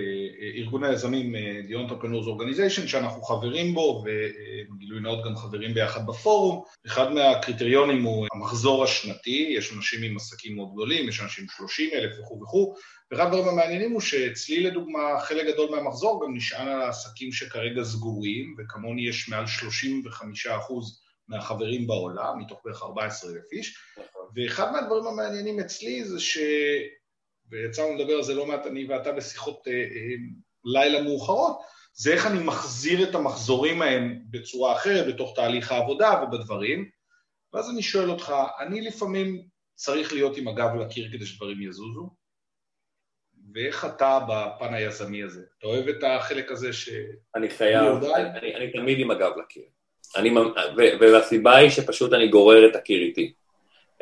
[0.57, 1.35] ארגון היזמים
[1.69, 6.63] The Entrepreneurs Organization שאנחנו חברים בו ובגילוי נאות גם חברים ביחד בפורום.
[6.87, 12.19] אחד מהקריטריונים הוא המחזור השנתי, יש אנשים עם עסקים מאוד גדולים, יש אנשים 30 אלף
[12.21, 12.75] וכו' וכו',
[13.11, 18.55] ואחד הדברים המעניינים הוא שאצלי לדוגמה חלק גדול מהמחזור גם נשען על העסקים שכרגע סגורים,
[18.59, 24.23] וכמוני יש מעל 35 אחוז מהחברים בעולם, מתוך בערך 14 אלף איש, נכון.
[24.37, 26.39] ואחד מהדברים המעניינים אצלי זה ש...
[27.51, 30.15] ויצאנו לדבר על זה לא מעט אני ואתה בשיחות אה, אה,
[30.65, 31.61] לילה מאוחרות,
[31.95, 36.89] זה איך אני מחזיר את המחזורים ההם בצורה אחרת, בתוך תהליך העבודה ובדברים,
[37.53, 39.43] ואז אני שואל אותך, אני לפעמים
[39.75, 42.11] צריך להיות עם הגב לקיר כדי שדברים יזוזו,
[43.55, 45.43] ואיך אתה בפן היזמי הזה?
[45.59, 46.89] אתה אוהב את החלק הזה ש...
[47.35, 49.65] אני חייב, אני, אני, אני תמיד עם הגב לקיר.
[50.17, 50.31] אני,
[51.01, 53.33] והסיבה היא שפשוט אני גורר את הקיר איתי.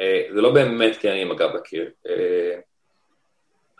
[0.00, 1.90] אה, זה לא באמת כי אני עם הגב לקיר.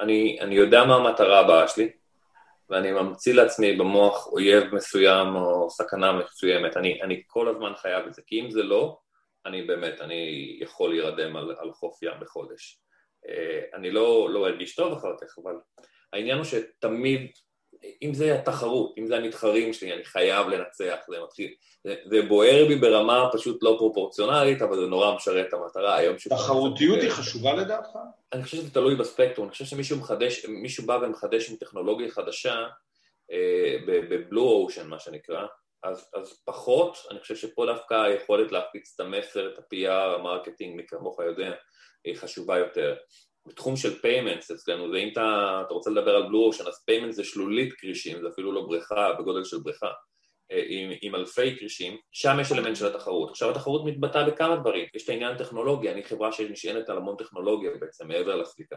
[0.01, 1.91] אני, אני יודע מה המטרה הבאה שלי,
[2.71, 6.77] ואני ממציא לעצמי במוח אויב מסוים או סכנה מסוימת.
[6.77, 8.99] אני, אני כל הזמן חייב את זה, כי אם זה לא,
[9.47, 12.81] אני באמת, אני יכול להירדם על, על חוף ים בחודש.
[13.29, 15.55] אה, אני לא, לא ארגיש טוב אחר כך, אבל
[16.13, 17.31] העניין הוא שתמיד,
[18.03, 22.65] אם זה התחרות, אם זה המתחרים שלי, אני חייב לנצח, זה מתחיל, זה, זה בוער
[22.69, 26.17] בי ברמה פשוט לא פרופורציונלית, אבל זה נורא משרת את המטרה היום.
[26.29, 27.99] תחרותיות היא חשובה לדעתך?
[28.33, 32.67] אני חושב שזה תלוי בספקטרום, אני חושב שמישהו מחדש, מישהו בא ומחדש עם טכנולוגיה חדשה,
[33.33, 35.47] אה, ב blue ocean מה שנקרא,
[35.83, 40.77] אז, אז פחות, אני חושב שפה דווקא היכולת להפיץ את המסר, את ה-PR, ה marketing,
[40.77, 41.53] מי כמוך יודע,
[42.05, 42.97] היא חשובה יותר.
[43.47, 47.25] בתחום של payments אצלנו, ואם אתה, אתה רוצה לדבר על blue ocean, אז payment זה
[47.25, 49.91] שלולית כרישים, זה אפילו לא בריכה, בגודל של בריכה,
[50.53, 53.31] אה, עם, עם אלפי כרישים, שם יש אלמנט של התחרות.
[53.31, 57.71] עכשיו התחרות מתבטאה בכמה דברים, יש את העניין הטכנולוגי, אני חברה שנשענת על המון טכנולוגיה
[57.81, 58.77] בעצם, מעבר לסליקה.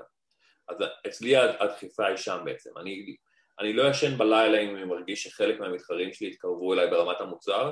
[0.70, 2.70] אז אצלי הדחיפה היא שם בעצם.
[2.78, 3.16] אני,
[3.60, 7.72] אני לא ישן בלילה אם אני מרגיש שחלק מהמתחרים שלי התקרבו אליי ברמת המוצר,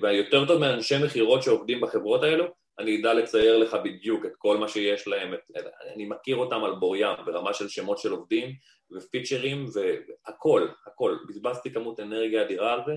[0.00, 2.44] והיותר טוב מאנשי מכירות שעובדים בחברות האלו,
[2.78, 5.40] אני אדע לצייר לך בדיוק את כל מה שיש להם, את,
[5.94, 8.54] אני מכיר אותם על בוריים ברמה של שמות של עובדים
[8.92, 11.16] ופיצ'רים והכל, הכל.
[11.28, 12.92] בזבזתי כמות אנרגיה אדירה על זה,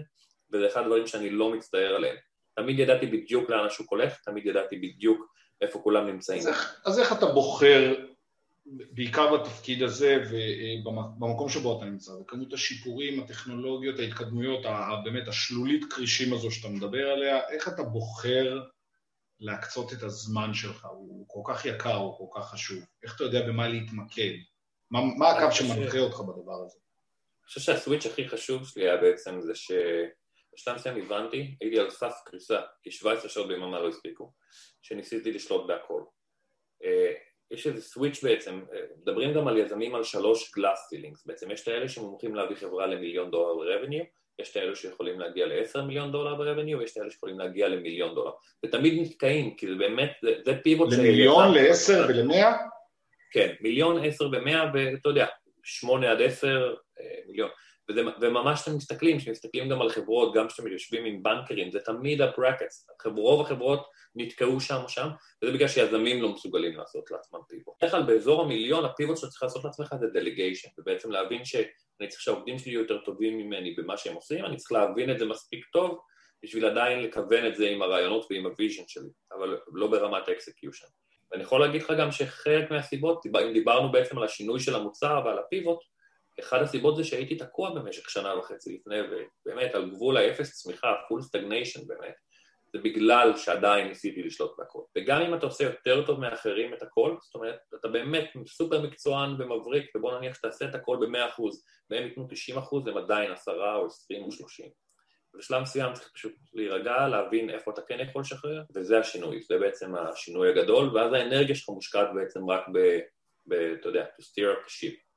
[0.53, 2.15] וזה אחד הדברים שאני לא מצטער עליהם.
[2.55, 6.39] תמיד ידעתי בדיוק לאן השוק הולך, תמיד ידעתי בדיוק איפה כולם נמצאים.
[6.39, 7.93] אז איך, אז איך אתה בוחר,
[8.65, 14.65] בעיקר בתפקיד הזה ובמקום שבו אתה נמצא, וכמות השיפורים, הטכנולוגיות, ההתקדמויות,
[15.03, 18.59] באמת השלולית כרישים הזו שאתה מדבר עליה, איך אתה בוחר
[19.41, 22.83] להקצות את הזמן שלך, הוא כל כך יקר, הוא כל כך חשוב.
[23.03, 24.33] איך אתה יודע במה להתמקד?
[24.91, 26.77] מה, מה הקו שמנחה אותך בדבר הזה?
[27.41, 31.89] אני חושב שה switch הכי חשוב שלי היה בעצם זה שבשלב מסוים הבנתי, הייתי על
[31.89, 34.33] סף קריסה, כי 17 שעות ביממה לא הספיקו,
[34.81, 36.03] שניסיתי לשלוט בהכל.
[36.83, 37.13] אה,
[37.51, 41.63] יש איזה switch בעצם, אה, מדברים גם על יזמים על שלוש glass ceilings, בעצם יש
[41.63, 44.03] את האלה שמומחים להביא חברה למיליון דולר revenue,
[44.41, 47.67] יש את האלו שיכולים להגיע ל-10 מיליון דולר ב revenue, ויש את האלו שיכולים להגיע
[47.67, 48.31] למיליון דולר.
[48.65, 50.93] ותמיד נתקעים, כי זה באמת, זה, זה pivot ש...
[50.93, 52.45] למיליון, ל-10 ול-100?
[53.31, 55.25] כן, מיליון, 10 ו-100, ואתה יודע,
[55.63, 57.49] 8 עד 10 אה, מיליון.
[57.91, 62.21] וזה, וממש אתם מסתכלים, כשמסתכלים גם על חברות, גם כשאתם יושבים עם בנקרים, זה תמיד
[62.21, 62.87] ה brackets.
[63.05, 65.07] רוב החברות נתקעו שם או שם,
[65.43, 67.75] וזה בגלל שיזמים לא מסוגלים לעשות לעצמם pivot.
[67.81, 71.55] בדרך כלל באזור המיליון, ה pivot שאתה צריך לעשות לעצמך זה delegation, ובעצם להבין ש...
[72.01, 75.19] אני צריך שהעובדים שלי יהיו יותר טובים ממני במה שהם עושים, אני צריך להבין את
[75.19, 75.99] זה מספיק טוב
[76.43, 80.33] בשביל עדיין לכוון את זה עם הרעיונות ועם ה vision שלי, אבל לא ברמת ה
[80.33, 80.87] execution.
[81.31, 85.39] ואני יכול להגיד לך גם שחלק מהסיבות, אם דיברנו בעצם על השינוי של המוצר ועל
[85.39, 85.79] הפיבוט,
[86.39, 91.23] אחד הסיבות זה שהייתי תקוע במשך שנה וחצי לפני, ובאמת על גבול האפס צמיחה, full
[91.23, 92.13] stagnation באמת,
[92.73, 94.81] זה בגלל שעדיין ניסיתי לשלוט בהכל.
[94.97, 99.41] וגם אם אתה עושה יותר טוב מאחרים את הכל, זאת אומרת, אתה באמת סופר מקצוען
[99.41, 101.41] ומבריק, ובוא נניח שתעשה את הכל ב-100%,
[101.89, 104.69] והם ייתנו 90%, הם עדיין 10 או 20 או 30.
[105.37, 109.95] בשלב מסוים צריך פשוט להירגע, להבין איפה אתה כן יכול לשחרר, וזה השינוי, זה בעצם
[109.95, 112.99] השינוי הגדול, ואז האנרגיה שלך מושקעת בעצם רק ב...
[113.45, 115.10] ב אתה יודע, to steer up the ship.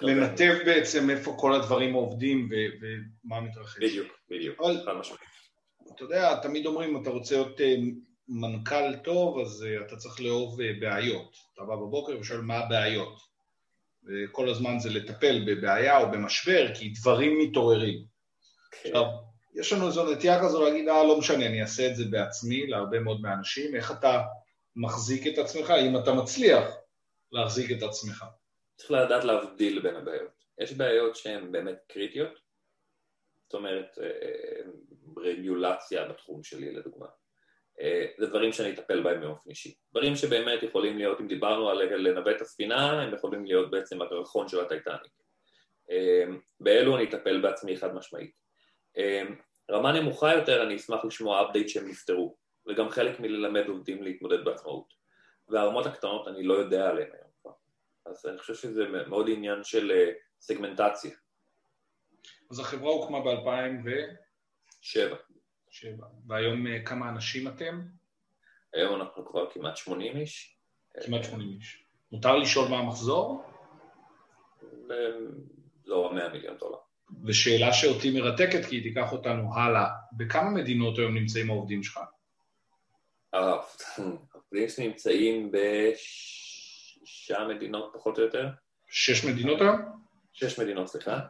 [0.00, 2.48] לנתב בעצם איפה כל הדברים עובדים
[2.80, 3.82] ומה מתרחש.
[3.82, 5.20] בדיוק, בדיוק, חד משמעית.
[5.94, 7.76] אתה יודע, תמיד אומרים, אתה רוצה להיות אה,
[8.28, 11.36] מנכ"ל טוב, אז אה, אתה צריך לאהוב אה, בעיות.
[11.54, 13.18] אתה בא בבוקר ושואל מה הבעיות.
[14.06, 18.04] וכל הזמן זה לטפל בבעיה או במשבר, כי דברים מתעוררים.
[18.70, 18.88] כן.
[18.88, 19.04] עכשיו,
[19.54, 23.00] יש לנו איזו נטייה כזו להגיד, אה, לא משנה, אני אעשה את זה בעצמי, להרבה
[23.00, 23.74] מאוד מהאנשים.
[23.74, 24.22] איך אתה
[24.76, 26.64] מחזיק את עצמך, אם אתה מצליח
[27.32, 28.24] להחזיק את עצמך?
[28.76, 30.44] צריך לדעת להבדיל בין הבעיות.
[30.58, 32.44] יש בעיות שהן באמת קריטיות,
[33.54, 34.62] זאת אומרת, אה, אה,
[35.16, 37.06] רגולציה בתחום שלי לדוגמה.
[37.80, 39.74] אה, זה דברים שאני אטפל בהם באופן אישי.
[39.90, 44.60] דברים שבאמת יכולים להיות, אם דיברנו על לנווט הספינה, הם יכולים להיות בעצם הקרחון של
[44.60, 45.12] הטייטניק.
[46.60, 48.32] באלו אני אטפל בעצמי חד משמעית.
[49.70, 54.94] רמה נמוכה יותר, אני אשמח לשמוע אפדייט שהם נפתרו, וגם חלק מללמד עובדים להתמודד בעצמאות.
[55.48, 57.23] והרמות הקטנות אני לא יודע עליהן היום.
[58.06, 61.10] אז אני חושב שזה מאוד עניין של סגמנטציה.
[62.50, 65.16] אז החברה הוקמה ב-2007.
[65.74, 66.06] שבע.
[66.26, 67.82] והיום אה, כמה אנשים אתם?
[68.72, 70.58] היום אנחנו כבר כמעט 80 איש.
[71.04, 71.84] כמעט 80 איש.
[72.12, 73.44] מותר לשאול מה המחזור?
[75.84, 76.78] לא, 100 מיליון דולר.
[77.24, 82.00] ושאלה שאותי מרתקת, כי היא תיקח אותנו הלאה, בכמה מדינות היום נמצאים העובדים שלך?
[83.32, 85.52] העובדים שלי נמצאים
[87.04, 88.46] בשישה מדינות פחות או יותר.
[88.88, 89.76] שש מדינות היום?
[90.32, 91.20] שש מדינות, סליחה.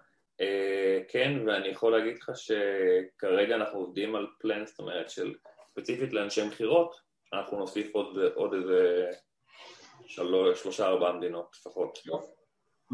[0.42, 5.34] Uh, כן, ואני יכול להגיד לך שכרגע אנחנו עובדים על פלן, זאת אומרת של
[5.70, 6.96] ספציפית לאנשי מכירות,
[7.32, 9.10] אנחנו נוסיף עוד, עוד איזה
[10.06, 11.98] שלוש, שלושה ארבעה מדינות לפחות.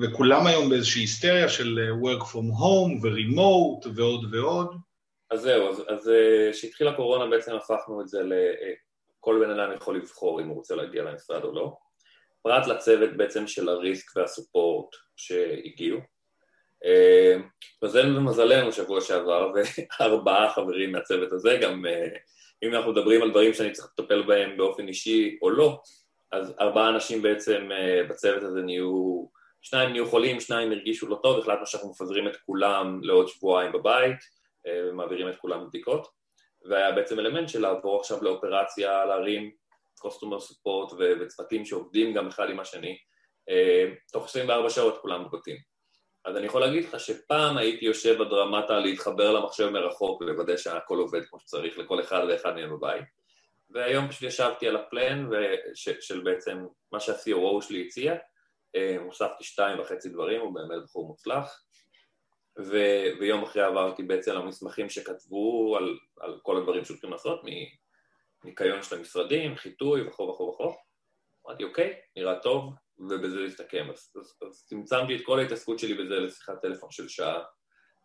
[0.03, 4.77] וכולם היום באיזושהי היסטריה של אה, work from home ו-remote ועוד ועוד.
[5.31, 6.11] אז זהו, אז, אז
[6.53, 11.03] כשהתחילה הקורונה בעצם הפכנו את זה לכל בן אדם יכול לבחור אם הוא רוצה להגיע
[11.03, 11.77] למשרד או לא.
[12.43, 15.99] פרט לצוות בעצם של הריסק והסופורט שהגיעו.
[17.85, 19.53] מזלנו ומזלנו שבוע שעבר,
[20.01, 22.09] וארבעה חברים מהצוות הזה, גם אה,
[22.63, 25.81] אם אנחנו מדברים על דברים שאני צריך לטפל בהם באופן אישי או לא,
[26.33, 29.25] אז ארבעה אנשים בעצם אה, בצוות הזה נהיו,
[29.63, 34.19] שניים נהיו חולים, שניים הרגישו לא טוב, החלטנו שאנחנו מפזרים את כולם לעוד שבועיים בבית,
[34.67, 36.09] אה, ומעבירים את כולם לבדיקות,
[36.65, 39.51] והיה בעצם אלמנט של לעבור עכשיו לאופרציה, להרים
[40.01, 42.99] קוסטומר סופורט וצוותים שעובדים גם אחד עם השני,
[44.13, 45.57] תוך 24 שעות כולם בבתים.
[46.25, 51.25] אז אני יכול להגיד לך שפעם הייתי יושב בדרמטה להתחבר למחשב מרחוק ולוודא שהכל עובד
[51.25, 53.05] כמו שצריך לכל אחד ואחד מהם בבית.
[53.71, 58.15] והיום פשוט ישבתי על הפלן וש, של בעצם מה שה-COO שלי הציע,
[58.77, 61.63] אה, הוספתי שתיים וחצי דברים, הוא באמת בחור מוצלח,
[62.59, 62.77] ו,
[63.21, 67.41] ויום אחרי עברתי בעצם למסמכים שכתבו על, על כל הדברים שהולכים לעשות,
[68.45, 70.75] מניקיון של המשרדים, חיטוי וכו' וכו' וכו'.
[71.47, 73.87] אמרתי, אוקיי, נראה טוב, ובזה זה הסתכם.
[73.91, 77.43] אז, אז, אז צמצמתי את כל ההתעסקות שלי בזה לשיחת טלפון של שעה,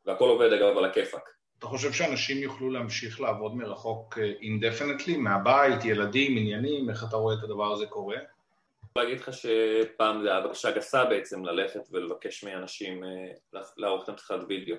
[0.06, 1.30] והכל עובד אגב על הכיפאק.
[1.60, 7.36] אתה חושב שאנשים יוכלו להמשיך לעבוד מרחוק independently, אה, מהבית, ילדים, עניינים, איך אתה רואה
[7.36, 8.16] את הדבר הזה קורה?
[8.16, 14.10] אני להגיד לך שפעם זה היה בקשה גסה בעצם ללכת ולבקש מאנשים אה, לערוך איתם
[14.10, 14.76] שיחת וידאו.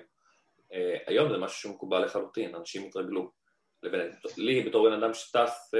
[0.73, 3.31] אה, היום זה משהו שמקובל לחלוטין, אנשים התרגלו.
[4.37, 5.71] לי, בתור בן אדם שטס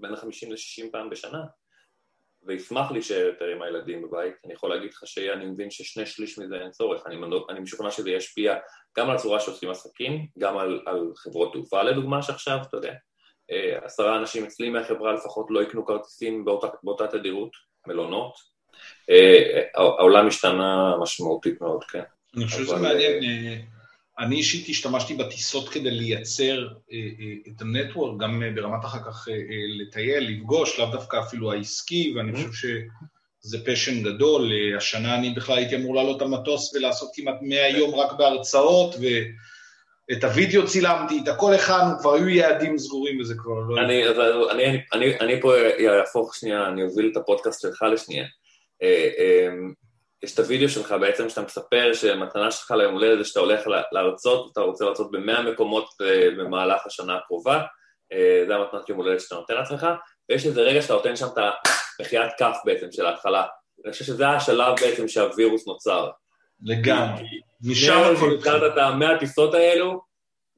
[0.00, 1.42] בין 50 ל-60 פעם בשנה,
[2.42, 4.34] וישמח להישאר יותר עם הילדים בבית.
[4.44, 7.06] אני יכול להגיד לך שאני מבין ששני שליש מזה אין צורך.
[7.06, 7.16] אני,
[7.50, 8.56] אני משוכנע שזה ישפיע
[8.98, 12.92] גם על הצורה שעושים עסקים, גם על, על חברות תעופה לדוגמה שעכשיו, אתה יודע.
[13.50, 17.50] אה, עשרה אנשים אצלי מהחברה לפחות לא יקנו כרטיסים באותה, באותה תדירות,
[17.86, 18.32] מלונות.
[19.10, 22.02] אה, העולם השתנה משמעותית מאוד, כן.
[22.36, 23.70] אני חושב שזה מעניין.
[24.20, 29.28] אני אישית השתמשתי בטיסות כדי לייצר אה, אה, את הנטוורק, גם אה, ברמת אחר כך
[29.80, 34.52] לטייל, לפגוש, לאו דווקא אפילו העסקי, ואני חושב שזה פשן גדול.
[34.76, 40.66] השנה אני בכלל הייתי אמור לעלות המטוס ולעשות כמעט 100 יום רק בהרצאות, ואת הוידאו
[40.66, 43.80] צילמתי, את הכל הכנו, כבר היו יעדים סגורים וזה כבר לא...
[43.80, 44.14] אני, אני,
[44.50, 45.52] אני, אני, אני פה
[45.98, 48.24] אהפוך שנייה, אני אוביל את הפודקאסט שלך לשנייה.
[50.22, 54.52] יש את הוידאו שלך בעצם שאתה מספר שמתנה שלך ליום הולדת זה שאתה הולך להרצות,
[54.52, 57.62] אתה רוצה להרצות במאה מקומות אה, במהלך השנה הקרובה,
[58.12, 59.86] אה, זה המתנת יום הולדת שאתה נותן לעצמך,
[60.28, 61.38] ויש איזה רגע שאתה נותן שם את
[61.98, 63.46] המחיית כף בעצם של ההתחלה.
[63.84, 66.10] אני חושב שזה השלב בעצם שהווירוס נוצר.
[66.62, 67.22] לגמרי.
[67.62, 68.66] משם הכל התחיל.
[68.66, 70.00] את המאה טיסות האלו,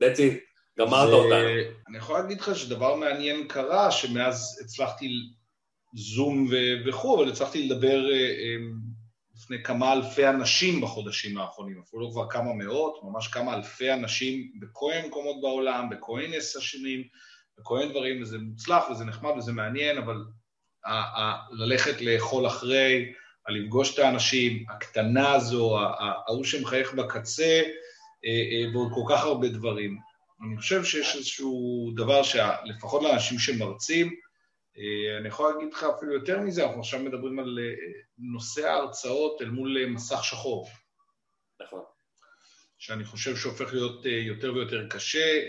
[0.03, 0.39] that's it,
[0.79, 1.49] גמרת אותנו.
[1.89, 5.09] אני יכול להגיד לך שדבר מעניין קרה, שמאז הצלחתי
[5.95, 6.49] זום
[6.87, 8.01] וכו', אבל הצלחתי לדבר
[9.43, 14.53] לפני כמה אלפי אנשים בחודשים האחרונים, אפילו לא כבר כמה מאות, ממש כמה אלפי אנשים
[14.61, 17.03] בכל מיני מקומות בעולם, בכל מיני סשנים,
[17.59, 20.17] בכל מיני דברים, וזה מוצלח וזה נחמד וזה מעניין, אבל
[20.85, 23.13] ה- ה- ללכת לאכול אחרי,
[23.49, 25.79] לפגוש את האנשים, הקטנה הזו,
[26.27, 27.63] ההוא שמחייך בקצה,
[28.25, 29.99] אה, אה, ועוד כל כך הרבה דברים.
[30.47, 34.15] אני חושב שיש איזשהו דבר שלפחות לאנשים שמרצים,
[35.21, 37.75] אני יכול להגיד לך אפילו יותר מזה, אנחנו עכשיו מדברים על אה,
[38.19, 40.69] נושא ההרצאות אל מול אה, מסך שחור.
[41.63, 41.83] נכון.
[42.79, 45.41] שאני חושב שהופך להיות יותר ויותר קשה.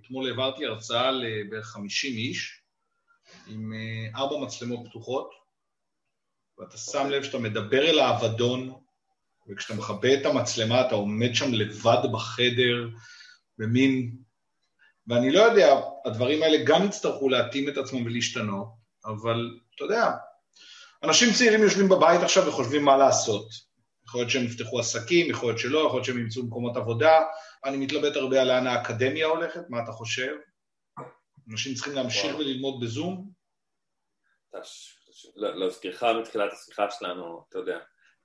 [0.00, 2.62] אתמול העברתי הרצאה לבערך 50 איש,
[3.46, 3.72] עם
[4.14, 5.30] ארבע מצלמות פתוחות,
[6.58, 8.74] ואתה שם לב שאתה מדבר אל האבדון,
[9.48, 12.88] וכשאתה מכבה את המצלמה אתה עומד שם לבד בחדר,
[13.58, 14.16] במין...
[15.10, 18.68] ואני לא יודע, הדברים האלה גם יצטרכו להתאים את עצמם ולהשתנות,
[19.04, 20.10] אבל אתה יודע,
[21.04, 23.48] אנשים צעירים יושבים בבית עכשיו וחושבים מה לעשות.
[24.06, 27.20] יכול להיות שהם יפתחו עסקים, יכול להיות שלא, יכול להיות שהם ימצאו מקומות עבודה.
[27.64, 30.32] אני מתלבט הרבה על לאן האקדמיה הולכת, מה אתה חושב?
[31.50, 33.30] אנשים צריכים להמשיך וללמוד בזום?
[35.36, 37.78] להזכירך מתחילת השיחה שלנו, אתה יודע,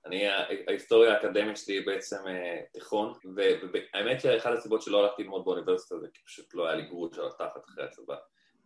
[0.05, 0.27] אני,
[0.67, 6.07] ההיסטוריה האקדמית שלי היא בעצם אה, תיכון, והאמת שאחת הסיבות שלא הלכתי ללמוד באוניברסיטה זה
[6.13, 8.15] כי פשוט לא היה לי גרוש על התחת אחרי הצבא.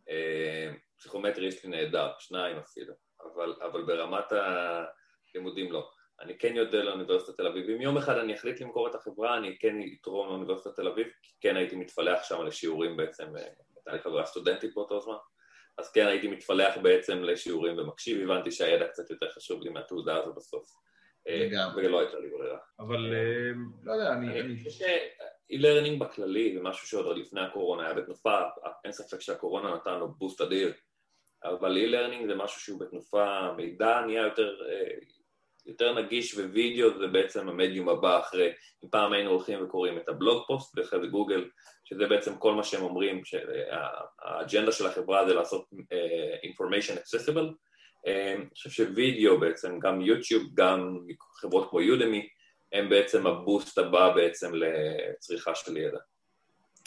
[0.10, 5.89] אה, פסיכומטרי יש לי נהדר, שניים אפילו, אבל, אבל ברמת הלימודים לא.
[6.21, 9.58] אני כן יודע לאוניברסיטת תל אביב, אם יום אחד אני אחליט למכור את החברה, אני
[9.60, 13.43] כן אתרום לאוניברסיטת תל אביב, כי כן הייתי מתפלח שם לשיעורים בעצם, אה,
[13.75, 15.15] הייתה לי חברה סטודנטית באותו זמן.
[15.78, 20.34] אז כן הייתי מתפלח בעצם לשיעורים ומקשיב, הבנתי שהידע קצת יותר חשוב לי מהתעודה הזו
[20.34, 20.88] בסוף.
[21.29, 22.57] אה, ולא הייתה לי ברירה.
[22.79, 23.51] אבל אה,
[23.83, 24.41] לא יודע, אני...
[24.41, 28.39] אני חושב ש-e-learning בכללי זה משהו שעוד לפני הקורונה היה בתנופה,
[28.85, 30.73] אין ספק שהקורונה נתן לו בוסט אדיר,
[31.43, 34.95] אבל e-learning זה משהו שהוא בתנופה, מידע נהיה יותר, אה,
[35.65, 38.51] יותר נגיש ווידאו זה בעצם המדיום הבא אחרי,
[38.83, 41.49] אם פעם היינו הולכים וקוראים את ה blog post ואחרי זה גוגל,
[41.85, 47.68] שזה בעצם כל מה שהם אומרים, שהאג'נדה של החברה זה לעשות uh, information accessible, אה,
[48.05, 50.99] אני חושב שווידאו בעצם, גם יוטיוב, גם
[51.33, 52.27] חברות כמו Udemy,
[52.73, 55.97] הם בעצם הבוסט הבא בעצם לצריכה של ידע.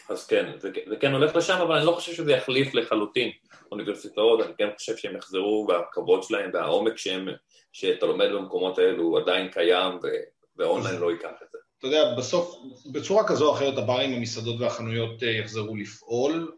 [0.09, 3.31] אז כן, זה, זה כן הולך לשם, אבל אני לא חושב שזה יחליף לחלוטין
[3.73, 7.29] אוניברסיטאות, אני כן חושב שהם יחזרו והכבוד שלהם והעומק שהם,
[7.73, 9.99] שאתה לומד במקומות האלו עדיין קיים
[10.57, 11.59] והאונליין לא ייקח את זה.
[11.79, 12.57] אתה יודע, בסוף,
[12.93, 16.53] בצורה כזו או אחרת הברים, המסעדות והחנויות אה, יחזרו לפעול,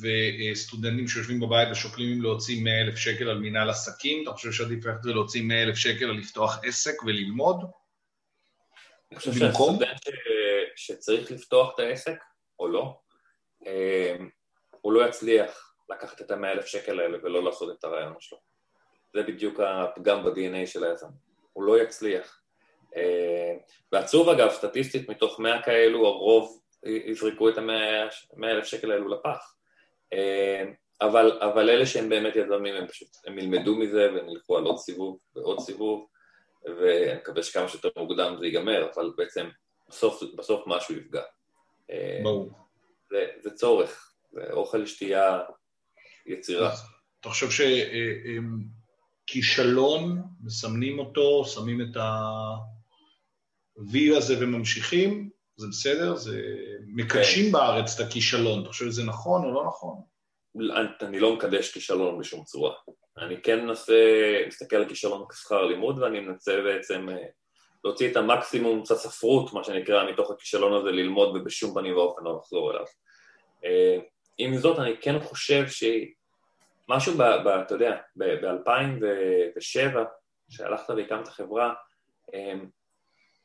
[0.00, 4.86] וסטודנטים שיושבים בבית ושוקלים אם להוציא 100 אלף שקל על מנהל עסקים, אתה חושב שעדיף
[4.86, 7.64] ללכת ולהוציא 100 אלף שקל על לפתוח עסק וללמוד?
[9.10, 10.00] אני חושב שהסטודנט
[10.76, 12.18] שצריך לפתוח את העסק,
[12.58, 12.98] או לא,
[13.66, 14.16] אה,
[14.80, 18.38] הוא לא יצליח לקחת את ה-100 אלף שקל האלה ולא לעשות את הרעיון שלו.
[19.14, 21.08] זה בדיוק הפגם ב-DNA של היזם.
[21.52, 22.40] הוא לא יצליח.
[22.96, 23.54] אה,
[23.92, 29.53] ועצוב אגב, סטטיסטית, מתוך 100 כאלו, הרוב יזרקו את ה-100 אלף שקל האלו לפח.
[30.12, 30.64] אה,
[31.00, 34.78] אבל, אבל אלה שהם באמת יזמים, הם פשוט, הם ילמדו מזה והם ילכו על עוד
[34.78, 36.06] סיבוב ועוד סיבוב,
[36.64, 39.48] ואני מקווה שכמה שיותר מוקדם זה ייגמר, אבל בעצם
[39.88, 41.22] בסוף, בסוף משהו יפגע.
[41.90, 42.52] אה, ברור.
[43.10, 45.40] זה, זה צורך, זה אוכל, שתייה,
[46.26, 46.74] יצירה.
[47.20, 47.66] אתה חושב
[49.26, 56.16] שכישלון, מסמנים אותו, שמים את ה-V הזה וממשיכים, זה בסדר?
[56.16, 56.40] זה...
[56.86, 57.52] מקדשים כן.
[57.52, 60.00] בארץ את הכישלון, אתה חושב שזה נכון או לא נכון?
[61.02, 62.74] אני לא מקדש כישלון בשום צורה.
[63.18, 63.92] אני כן מנסה
[64.44, 67.26] להסתכל על כישלון כשכר לימוד ואני מנסה בעצם אה,
[67.84, 72.70] להוציא את המקסימום ספרות, מה שנקרא, מתוך הכישלון הזה ללמוד ובשום פנים ואופן לא לחזור
[72.70, 72.84] אליו.
[73.64, 73.98] אה,
[74.38, 79.96] עם זאת, אני כן חושב שמשהו, ב, ב, אתה יודע, ב-2007,
[80.48, 81.74] שהלכת והקמת חברה,
[82.34, 82.54] אה,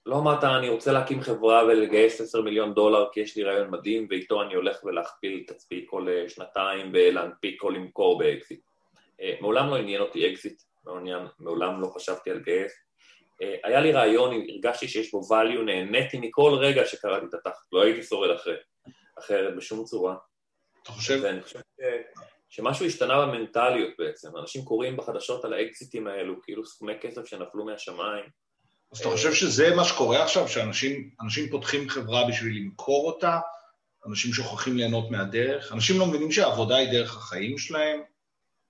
[0.09, 4.07] לא אמרת, אני רוצה להקים חברה ולגייס 10 מיליון דולר כי יש לי רעיון מדהים
[4.09, 8.61] ואיתו אני הולך ולהכפיל את עצמי כל אה, שנתיים ולהנפיק או למכור באקזיט.
[9.21, 12.73] אה, מעולם לא עניין אותי אקזיט, מעולם, מעולם לא חשבתי על לגייס.
[13.41, 17.83] אה, היה לי רעיון, הרגשתי שיש בו value, נהניתי מכל רגע שקרעתי את התחת, לא
[17.83, 18.55] הייתי שורד אחרי,
[19.19, 20.15] אחרת בשום צורה.
[20.83, 21.19] אתה חושב?
[21.23, 21.59] ואני חושב.
[22.49, 28.48] שמשהו השתנה במנטליות בעצם, אנשים קוראים בחדשות על האקזיטים האלו, כאילו סכומי כסף שנפלו מהשמיים.
[28.91, 33.39] אז אתה חושב שזה מה שקורה עכשיו, שאנשים פותחים חברה בשביל למכור אותה,
[34.07, 38.01] אנשים שוכחים ליהנות מהדרך, אנשים לא מבינים שהעבודה היא דרך החיים שלהם?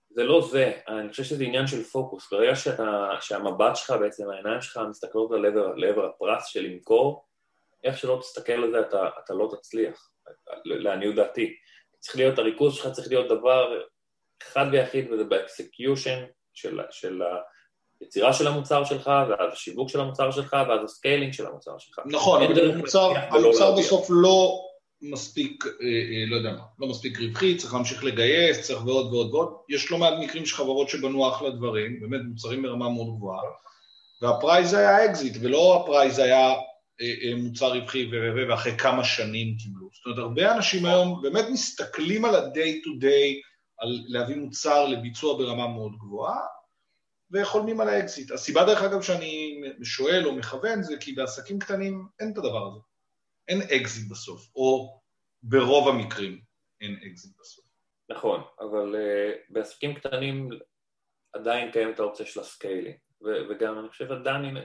[0.09, 2.31] זה לא זה, אני חושב שזה עניין של פוקוס.
[2.31, 7.25] ברגע שאתה, שהמבט שלך בעצם, העיניים שלך מסתכלות על לעבר, לעבר הפרס של למכור,
[7.83, 10.09] איך שלא תסתכל על זה אתה, אתה לא תצליח,
[10.65, 11.55] לעניות דעתי.
[11.99, 13.81] צריך להיות, הריכוז שלך צריך להיות דבר
[14.41, 17.21] אחד ויחיד, וזה ב execution של, של,
[18.01, 21.99] היצירה של המוצר שלך, ואז השיווק של המוצר שלך, ואז ה scaling של המוצר שלך.
[22.05, 24.61] נכון, אבל המוצר, המוצר בסוף לא
[25.01, 29.33] מספיק, אה, אה, לא יודע מה, לא מספיק רווחי, צריך להמשיך לגייס, צריך ועוד ועוד
[29.33, 29.53] ועוד.
[29.69, 33.41] יש לא מעט מקרים של חברות שבנו אחלה דברים, באמת מוצרים ברמה מאוד גבוהה,
[34.21, 36.53] וה prize היה אקזיט, ולא ה prize היה
[37.01, 38.09] אה, מוצר רווחי
[38.49, 39.89] ואחרי כמה שנים קיבלו.
[39.93, 45.37] זאת אומרת, הרבה אנשים היום באמת מסתכלים על ה-day to day, על להביא מוצר לביצוע
[45.37, 46.39] ברמה מאוד גבוהה,
[47.31, 48.31] וחולמים על האקזיט.
[48.31, 52.79] הסיבה דרך אגב שאני שואל או מכוון זה כי בעסקים קטנים אין את הדבר הזה.
[53.47, 54.99] אין אקזיט בסוף, או
[55.43, 56.41] ברוב המקרים
[56.81, 57.65] אין אקזיט בסוף.
[58.09, 60.49] נכון, אבל uh, בעסקים קטנים
[61.33, 64.57] עדיין קיימת האופציה של ה scaling, וגם אני חושב עדיין,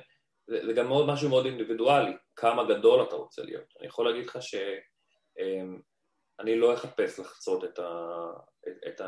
[0.46, 3.74] זה, זה גם מאוד משהו מאוד אינדיבידואלי, כמה גדול אתה רוצה להיות.
[3.80, 8.16] אני יכול להגיד לך שאני אמ, לא אחפש לחצות את, ה,
[8.68, 9.00] את, את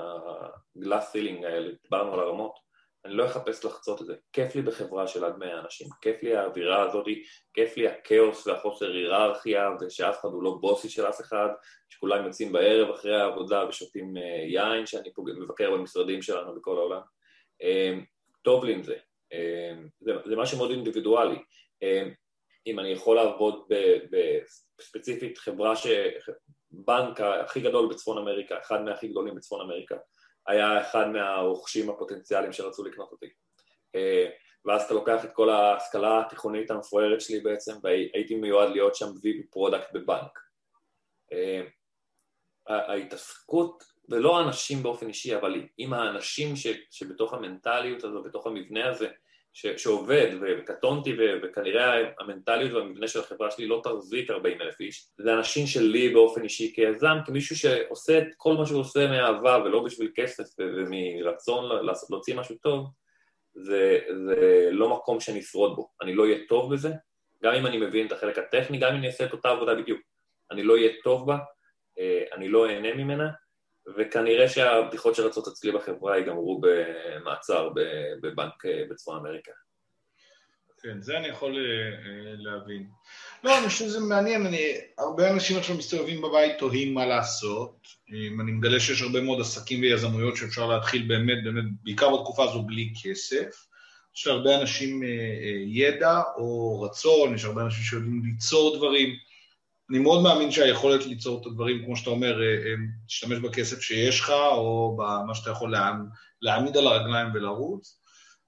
[0.77, 2.66] ה glass ceiling האלה, דיברנו על הרמות,
[3.07, 4.15] אני לא אחפש לחצות את זה.
[4.33, 7.07] כיף לי בחברה של עד 100 אנשים, כיף לי האווירה הזאת,
[7.55, 11.49] כיף לי הכאוס והחוסר היררכיה, ושאף אחד הוא לא בוסי של אף אחד,
[11.89, 17.01] שכולם יוצאים בערב אחרי העבודה ושותים אה, יין, שאני מבקר במשרדים שלנו בכל העולם.
[17.63, 18.05] אמ,
[18.43, 18.97] טוב לי עם זה.
[19.33, 21.39] אמ, זה, זה משהו מאוד אינדיבידואלי.
[22.67, 23.69] אם אני יכול לעבוד
[24.11, 25.87] בספציפית חברה ש...
[26.71, 29.97] בנק הכי גדול בצפון אמריקה, אחד מהכי גדולים בצפון אמריקה,
[30.49, 33.27] היה אחד מהרוכשים הפוטנציאליים שרצו לקנות אותי.
[33.95, 34.27] אה,
[34.65, 39.51] ואז אתה לוקח את כל ההשכלה התיכונית המפוארת שלי בעצם, והייתי מיועד להיות שם VP
[39.51, 40.39] product בבנק.
[41.33, 41.63] אה,
[42.69, 49.09] ההתעסקות, ולא האנשים באופן אישי, אבל עם האנשים ש, שבתוך המנטליות הזו, בתוך המבנה הזה,
[49.57, 55.35] ש, שעובד, וקטונתי, וכנראה המנטליות והמבנה של החברה שלי לא תחזיק 40 אלף איש, זה
[55.35, 60.13] אנשים שלי באופן אישי כיזם, כמישהו שעושה את כל מה שהוא עושה מאהבה ולא בשביל
[60.15, 62.87] כסף ומרצון להוציא משהו טוב,
[63.55, 66.93] זה, זה לא מקום שאני אשרוד בו, אני לא אהיה טוב בזה,
[67.43, 70.01] גם אם אני מבין את החלק הטכני, גם אם אני אעשה את אותה עבודה בדיוק,
[70.51, 71.39] אני לא אהיה טוב בה,
[71.99, 73.29] אה, אני לא אהנה ממנה,
[73.99, 77.69] וכנראה שהבדיחות שרצות אצלי בחברה ייגמרו במעצר
[78.23, 79.53] בבנק אה, בצפון אמריקה.
[80.83, 82.87] כן, זה אני יכול אה, להבין.
[83.45, 87.89] לא, אני חושב שזה מעניין, אני, הרבה אנשים עכשיו מסתובבים בבית תוהים מה לעשות.
[88.11, 92.93] אני מגלה שיש הרבה מאוד עסקים ויזמויות שאפשר להתחיל באמת, באמת, בעיקר בתקופה הזו בלי
[93.03, 93.67] כסף.
[94.17, 95.03] יש להרבה אנשים
[95.67, 99.17] ידע או רצון, יש הרבה אנשים שיודעים ליצור דברים.
[99.91, 102.75] אני מאוד מאמין שהיכולת ליצור את הדברים, כמו שאתה אומר, אה, אה,
[103.07, 105.75] תשתמש בכסף שיש לך, או במה שאתה יכול
[106.43, 108.01] להעמיד על הרגליים ולרוץ.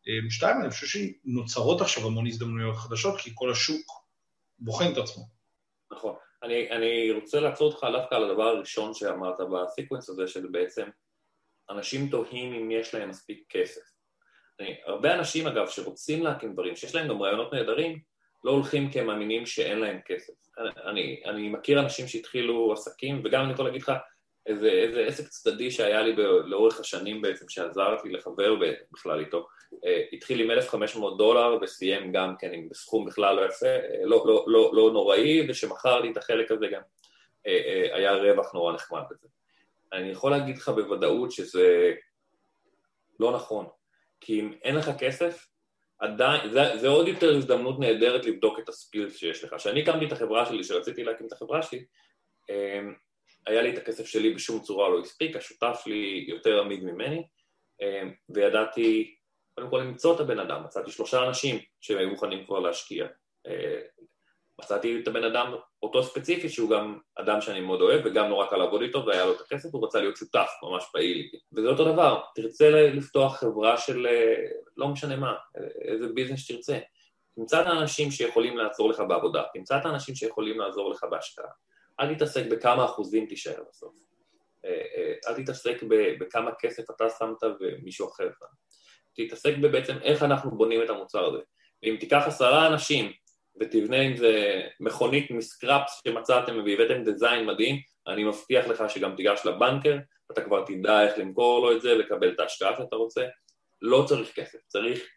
[0.08, 3.86] אה, שתיים, אני חושב שנוצרות עכשיו המון הזדמנויות חדשות, כי כל השוק
[4.58, 5.24] בוחן את עצמו.
[5.92, 6.14] נכון.
[6.42, 10.88] אני, אני רוצה לעצור אותך דווקא על הדבר הראשון שאמרת בסקוונס הזה, של בעצם
[11.70, 13.80] אנשים תוהים אם יש להם מספיק כסף.
[14.60, 17.98] אני, הרבה אנשים, אגב, שרוצים להקים דברים, שיש להם גם רעיונות נהדרים,
[18.44, 20.32] לא הולכים כי הם מאמינים שאין להם כסף.
[20.86, 23.92] אני, אני מכיר אנשים שהתחילו עסקים, וגם אני יכול להגיד לך
[24.46, 28.56] איזה, איזה עסק צדדי שהיה לי לאורך השנים בעצם, שעזרתי לחבר
[28.92, 29.46] בכלל איתו,
[29.84, 34.24] אה, התחיל עם 1,500 דולר וסיים גם כן עם סכום בכלל לא יפה, אה, לא,
[34.26, 36.80] לא, לא, לא נוראי, ושמכרתי את החלק הזה גם
[37.46, 39.28] אה, היה רווח נורא נחמד בזה.
[39.92, 41.92] אני יכול להגיד לך בוודאות שזה
[43.20, 43.66] לא נכון,
[44.20, 45.47] כי אם אין לך כסף,
[45.98, 49.54] עדיין, זה, זה עוד יותר הזדמנות נהדרת לבדוק את הסקילס שיש לך.
[49.54, 51.84] כשאני הקמתי את החברה שלי, כשרציתי להקים את החברה שלי,
[52.50, 52.94] אמ,
[53.46, 57.22] היה לי את הכסף שלי בשום צורה לא הספיק, השותף שלי יותר עמיד ממני,
[57.82, 59.14] אמ, וידעתי
[59.54, 63.06] קודם כל למצוא את הבן אדם, מצאתי שלושה אנשים שהיו מוכנים כבר להשקיע.
[64.60, 68.46] אה, מצאתי את הבן אדם, אותו ספציפי, שהוא גם אדם שאני מאוד אוהב וגם נורא
[68.46, 71.36] קל לעבוד איתו והיה לו את הכסף, הוא רצה להיות שותף ממש פעיל איתי.
[71.52, 74.34] וזה אותו דבר, תרצה לפתוח חברה של אה,
[74.76, 75.34] לא משנה מה,
[75.84, 76.78] איזה ביזנס שתרצה.
[77.34, 81.50] תמצא את האנשים שיכולים לעזור לך בעבודה, תמצא את האנשים שיכולים לעזור לך בהשקעה.
[82.00, 83.94] אל תתעסק בכמה אחוזים תישאר בסוף.
[84.64, 85.82] אה, אה, אל תתעסק
[86.20, 88.46] בכמה כסף אתה שמת ומישהו אחר שם.
[89.16, 91.38] תתעסק בעצם איך אנחנו בונים את המוצר הזה.
[91.82, 93.12] ואם תיקח עשרה אנשים
[93.60, 99.96] ותבנה עם זה מכונית מסקראפס שמצאתם והבאתם דיזיין מדהים, אני מבטיח לך שגם תיגש לבנקר,
[100.32, 103.26] אתה כבר תדע איך למכור לו את זה, לקבל את ההשקעה שאתה רוצה.
[103.82, 105.08] לא צריך כסף, צריך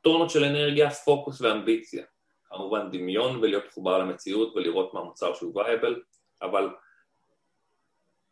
[0.00, 2.04] טונות של אנרגיה, פוקוס ואמביציה.
[2.44, 6.02] כמובן דמיון ולהיות מחובר למציאות ולראות מה המוצר שהוא וייבל,
[6.42, 6.68] אבל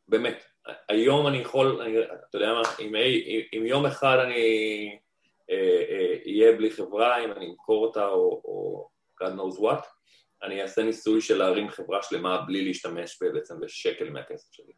[0.08, 0.44] באמת,
[0.88, 2.94] היום אני יכול, אני, אתה יודע מה, אם,
[3.58, 4.98] אם יום אחד אני
[5.48, 8.88] אהיה אה, אה, בלי חברה, אם אני אמכור אותה או, או
[9.22, 9.86] God knows what,
[10.42, 14.72] אני אעשה ניסוי של להרים חברה שלמה בלי להשתמש בעצם בשקל מהכסף שלי.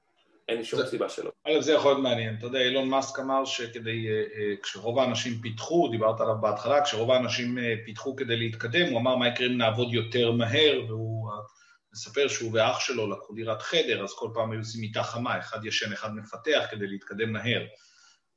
[0.48, 1.30] אין שום זה, סיבה שלא.
[1.44, 2.36] א', זה יכול להיות מעניין.
[2.38, 7.10] אתה יודע, אילון מאסק אמר שכדי, אה, אה, כשרוב האנשים פיתחו, דיברת עליו בהתחלה, כשרוב
[7.10, 11.30] האנשים אה, פיתחו כדי להתקדם, הוא אמר מה יקרה אם נעבוד יותר מהר, והוא
[11.92, 15.66] מספר שהוא ואח שלו לקחו דירת חדר, אז כל פעם היו עושים מיטה חמה, אחד
[15.66, 17.66] ישן, אחד מפתח כדי להתקדם מהר.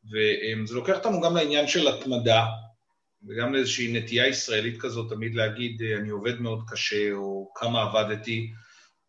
[0.06, 2.46] וזה לוקח אותנו גם לעניין של התמדה,
[3.28, 8.52] וגם לאיזושהי נטייה ישראלית כזאת, תמיד להגיד, אני עובד מאוד קשה, או כמה עבדתי.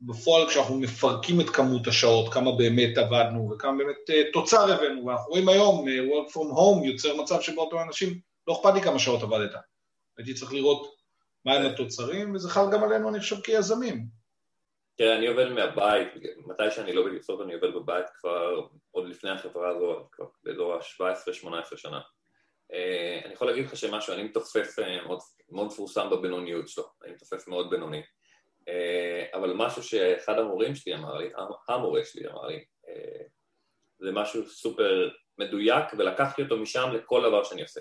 [0.01, 5.31] בפועל כשאנחנו מפרקים את כמות השעות, כמה באמת עבדנו וכמה באמת uh, תוצר הבאנו, ואנחנו
[5.31, 8.99] רואים היום, uh, work from home יוצר מצב שבו אותם אנשים, לא אכפת לי כמה
[8.99, 9.51] שעות עבדת.
[10.19, 10.97] הייתי צריך לראות
[11.45, 14.07] מהם התוצרים, וזה חל גם עלינו, אני חושב, כיזמים.
[14.97, 16.09] תראה, אני עובד מהבית,
[16.47, 21.77] מתי שאני לא בגלל אני עובד בבית כבר, עוד לפני החברה הזו, כבר באזור ה-17-18
[21.77, 22.01] שנה.
[22.71, 25.19] Uh, אני יכול להגיד לך שמשהו, אני מתופף uh, מאוד,
[25.51, 28.03] מאוד מפורסם בבינוניות שלו, אני מתופף מאוד בינוני.
[28.61, 31.31] Uh, אבל משהו שאחד המורים שלי אמר לי,
[31.69, 33.23] המורה שלי אמר לי, uh,
[33.99, 35.09] זה משהו סופר
[35.39, 37.81] מדויק, ולקחתי אותו משם לכל דבר שאני עושה.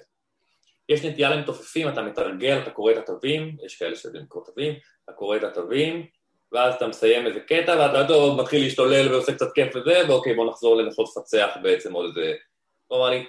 [0.90, 4.74] יש נטייה למתופפים, אתה מתרגל, אתה קורא את התווים, יש כאלה שיודעים לקרוא תווים,
[5.04, 6.08] אתה קורא את התווים,
[6.52, 10.50] ואז אתה מסיים איזה קטע, ואתה טוב, מתחיל להשתולל ועושה קצת כיף וזה, ואוקיי, בוא
[10.50, 12.36] נחזור לנסות לפצח בעצם עוד איזה...
[12.88, 13.26] הוא אמר לי,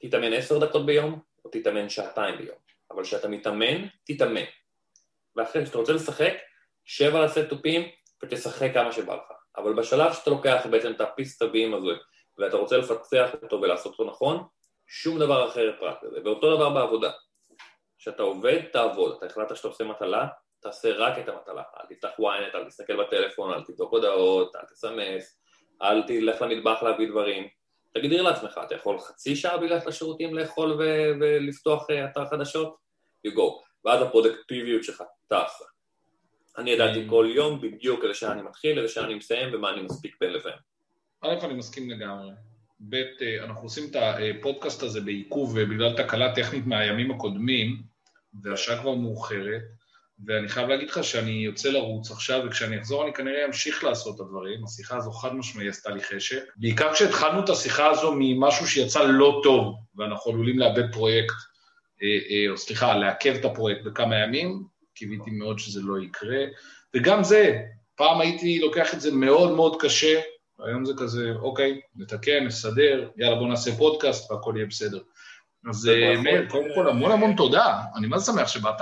[0.00, 2.56] תתאמן עשר דקות ביום, או תתאמן שעתיים ביום.
[2.90, 4.44] אבל כשאתה מתאמן, תתאמן.
[5.36, 6.34] ואחרי שאתה רוצה לשחק,
[6.84, 7.88] שב על הסטופים
[8.22, 9.32] ותשחק כמה שבא לך.
[9.56, 11.92] אבל בשלב שאתה לוקח בעצם את הפיסט הביאים הזה,
[12.38, 14.44] ואתה רוצה לפצח אותו ולעשות אותו נכון,
[14.86, 16.20] שום דבר אחר פרט לזה.
[16.24, 17.10] ואותו דבר בעבודה.
[17.98, 19.16] כשאתה עובד, תעבוד.
[19.16, 20.26] אתה החלטת שאתה עושה מטלה,
[20.60, 21.62] תעשה רק את המטלה.
[21.80, 25.40] אל תפתח ynet, אל תסתכל בטלפון, אל תבדוק הודעות, אל תסמס,
[25.82, 27.48] אל תלך למטבח להביא דברים.
[27.96, 32.76] תגדיר לעצמך, אתה יכול חצי שעה בגלל לשירותים לאכול ו- ולפתוח אה, אתר חדשות?
[33.26, 33.42] You go.
[33.84, 35.64] ואז הפרודקטיביות שלך טסה.
[36.58, 37.10] אני ידעתי mm.
[37.10, 40.32] כל יום בדיוק איזה שעה אני מתחיל, איזה שעה אני מסיים ומה אני מספיק בין
[40.32, 40.52] לבין.
[41.22, 42.30] א', אני מסכים לגמרי.
[42.80, 47.82] ב', אה, אנחנו עושים את הפודקאסט הזה בעיכוב אה, בגלל תקלה טכנית מהימים הקודמים,
[48.42, 49.62] והשעה כבר מאוחרת.
[50.26, 54.20] ואני חייב להגיד לך שאני יוצא לרוץ עכשיו, וכשאני אחזור אני כנראה אמשיך לעשות את
[54.20, 54.64] הדברים.
[54.64, 56.44] השיחה הזו חד משמעי עשתה לי חשק.
[56.56, 61.34] בעיקר כשהתחלנו את השיחה הזו ממשהו שיצא לא טוב, ואנחנו עלולים לאבד פרויקט,
[62.02, 64.62] אה, אה, או סליחה, לעכב את הפרויקט בכמה ימים,
[64.94, 66.44] קיוויתי מאוד שזה לא יקרה.
[66.94, 67.58] וגם זה,
[67.96, 70.20] פעם הייתי לוקח את זה מאוד מאוד קשה,
[70.66, 74.98] היום זה כזה, אוקיי, נתקן, נסדר, יאללה בוא נעשה פודקאסט והכל יהיה בסדר.
[75.70, 78.80] אז אה, מאיר, קודם כל המון המון תודה, אני מאוד שמח שבאת.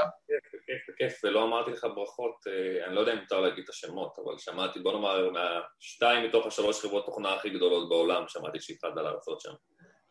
[0.94, 4.34] בכיף, ולא אמרתי לך ברכות, אה, אני לא יודע אם מותר להגיד את השמות, אבל
[4.38, 9.52] שמעתי, בוא נאמר, מהשתיים מתוך השלוש חברות תוכנה הכי גדולות בעולם, שמעתי שהתחלת להרצות שם.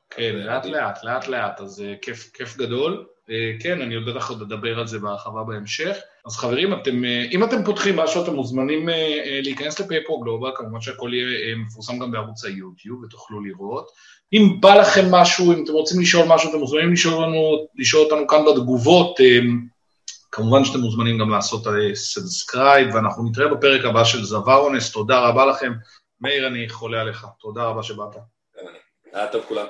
[0.09, 3.05] כן, לאט לאט, לאט לאט, אז אה, כיף, כיף גדול.
[3.29, 5.97] אה, כן, אני עוד בטח עוד אדבר על זה בהרחבה בהמשך.
[6.25, 8.89] אז חברים, אתם, אם אתם פותחים משהו, אתם מוזמנים
[9.43, 13.87] להיכנס לפייפרו גלובל, כמובן שהכל יהיה מפורסם גם בערוץ היוטיוב, ותוכלו לראות.
[14.33, 18.27] אם בא לכם משהו, אם אתם רוצים לשאול משהו, אתם מוזמנים לשאול, לנו, לשאול אותנו
[18.27, 19.19] כאן בתגובות.
[20.35, 25.45] כמובן שאתם מוזמנים גם לעשות subscribe, אה, ואנחנו נתראה בפרק הבא של זווארונס, תודה רבה
[25.45, 25.73] לכם.
[26.21, 28.15] מאיר, אני חולה עליך, תודה רבה שבאת.
[29.13, 29.65] היה טוב כולם.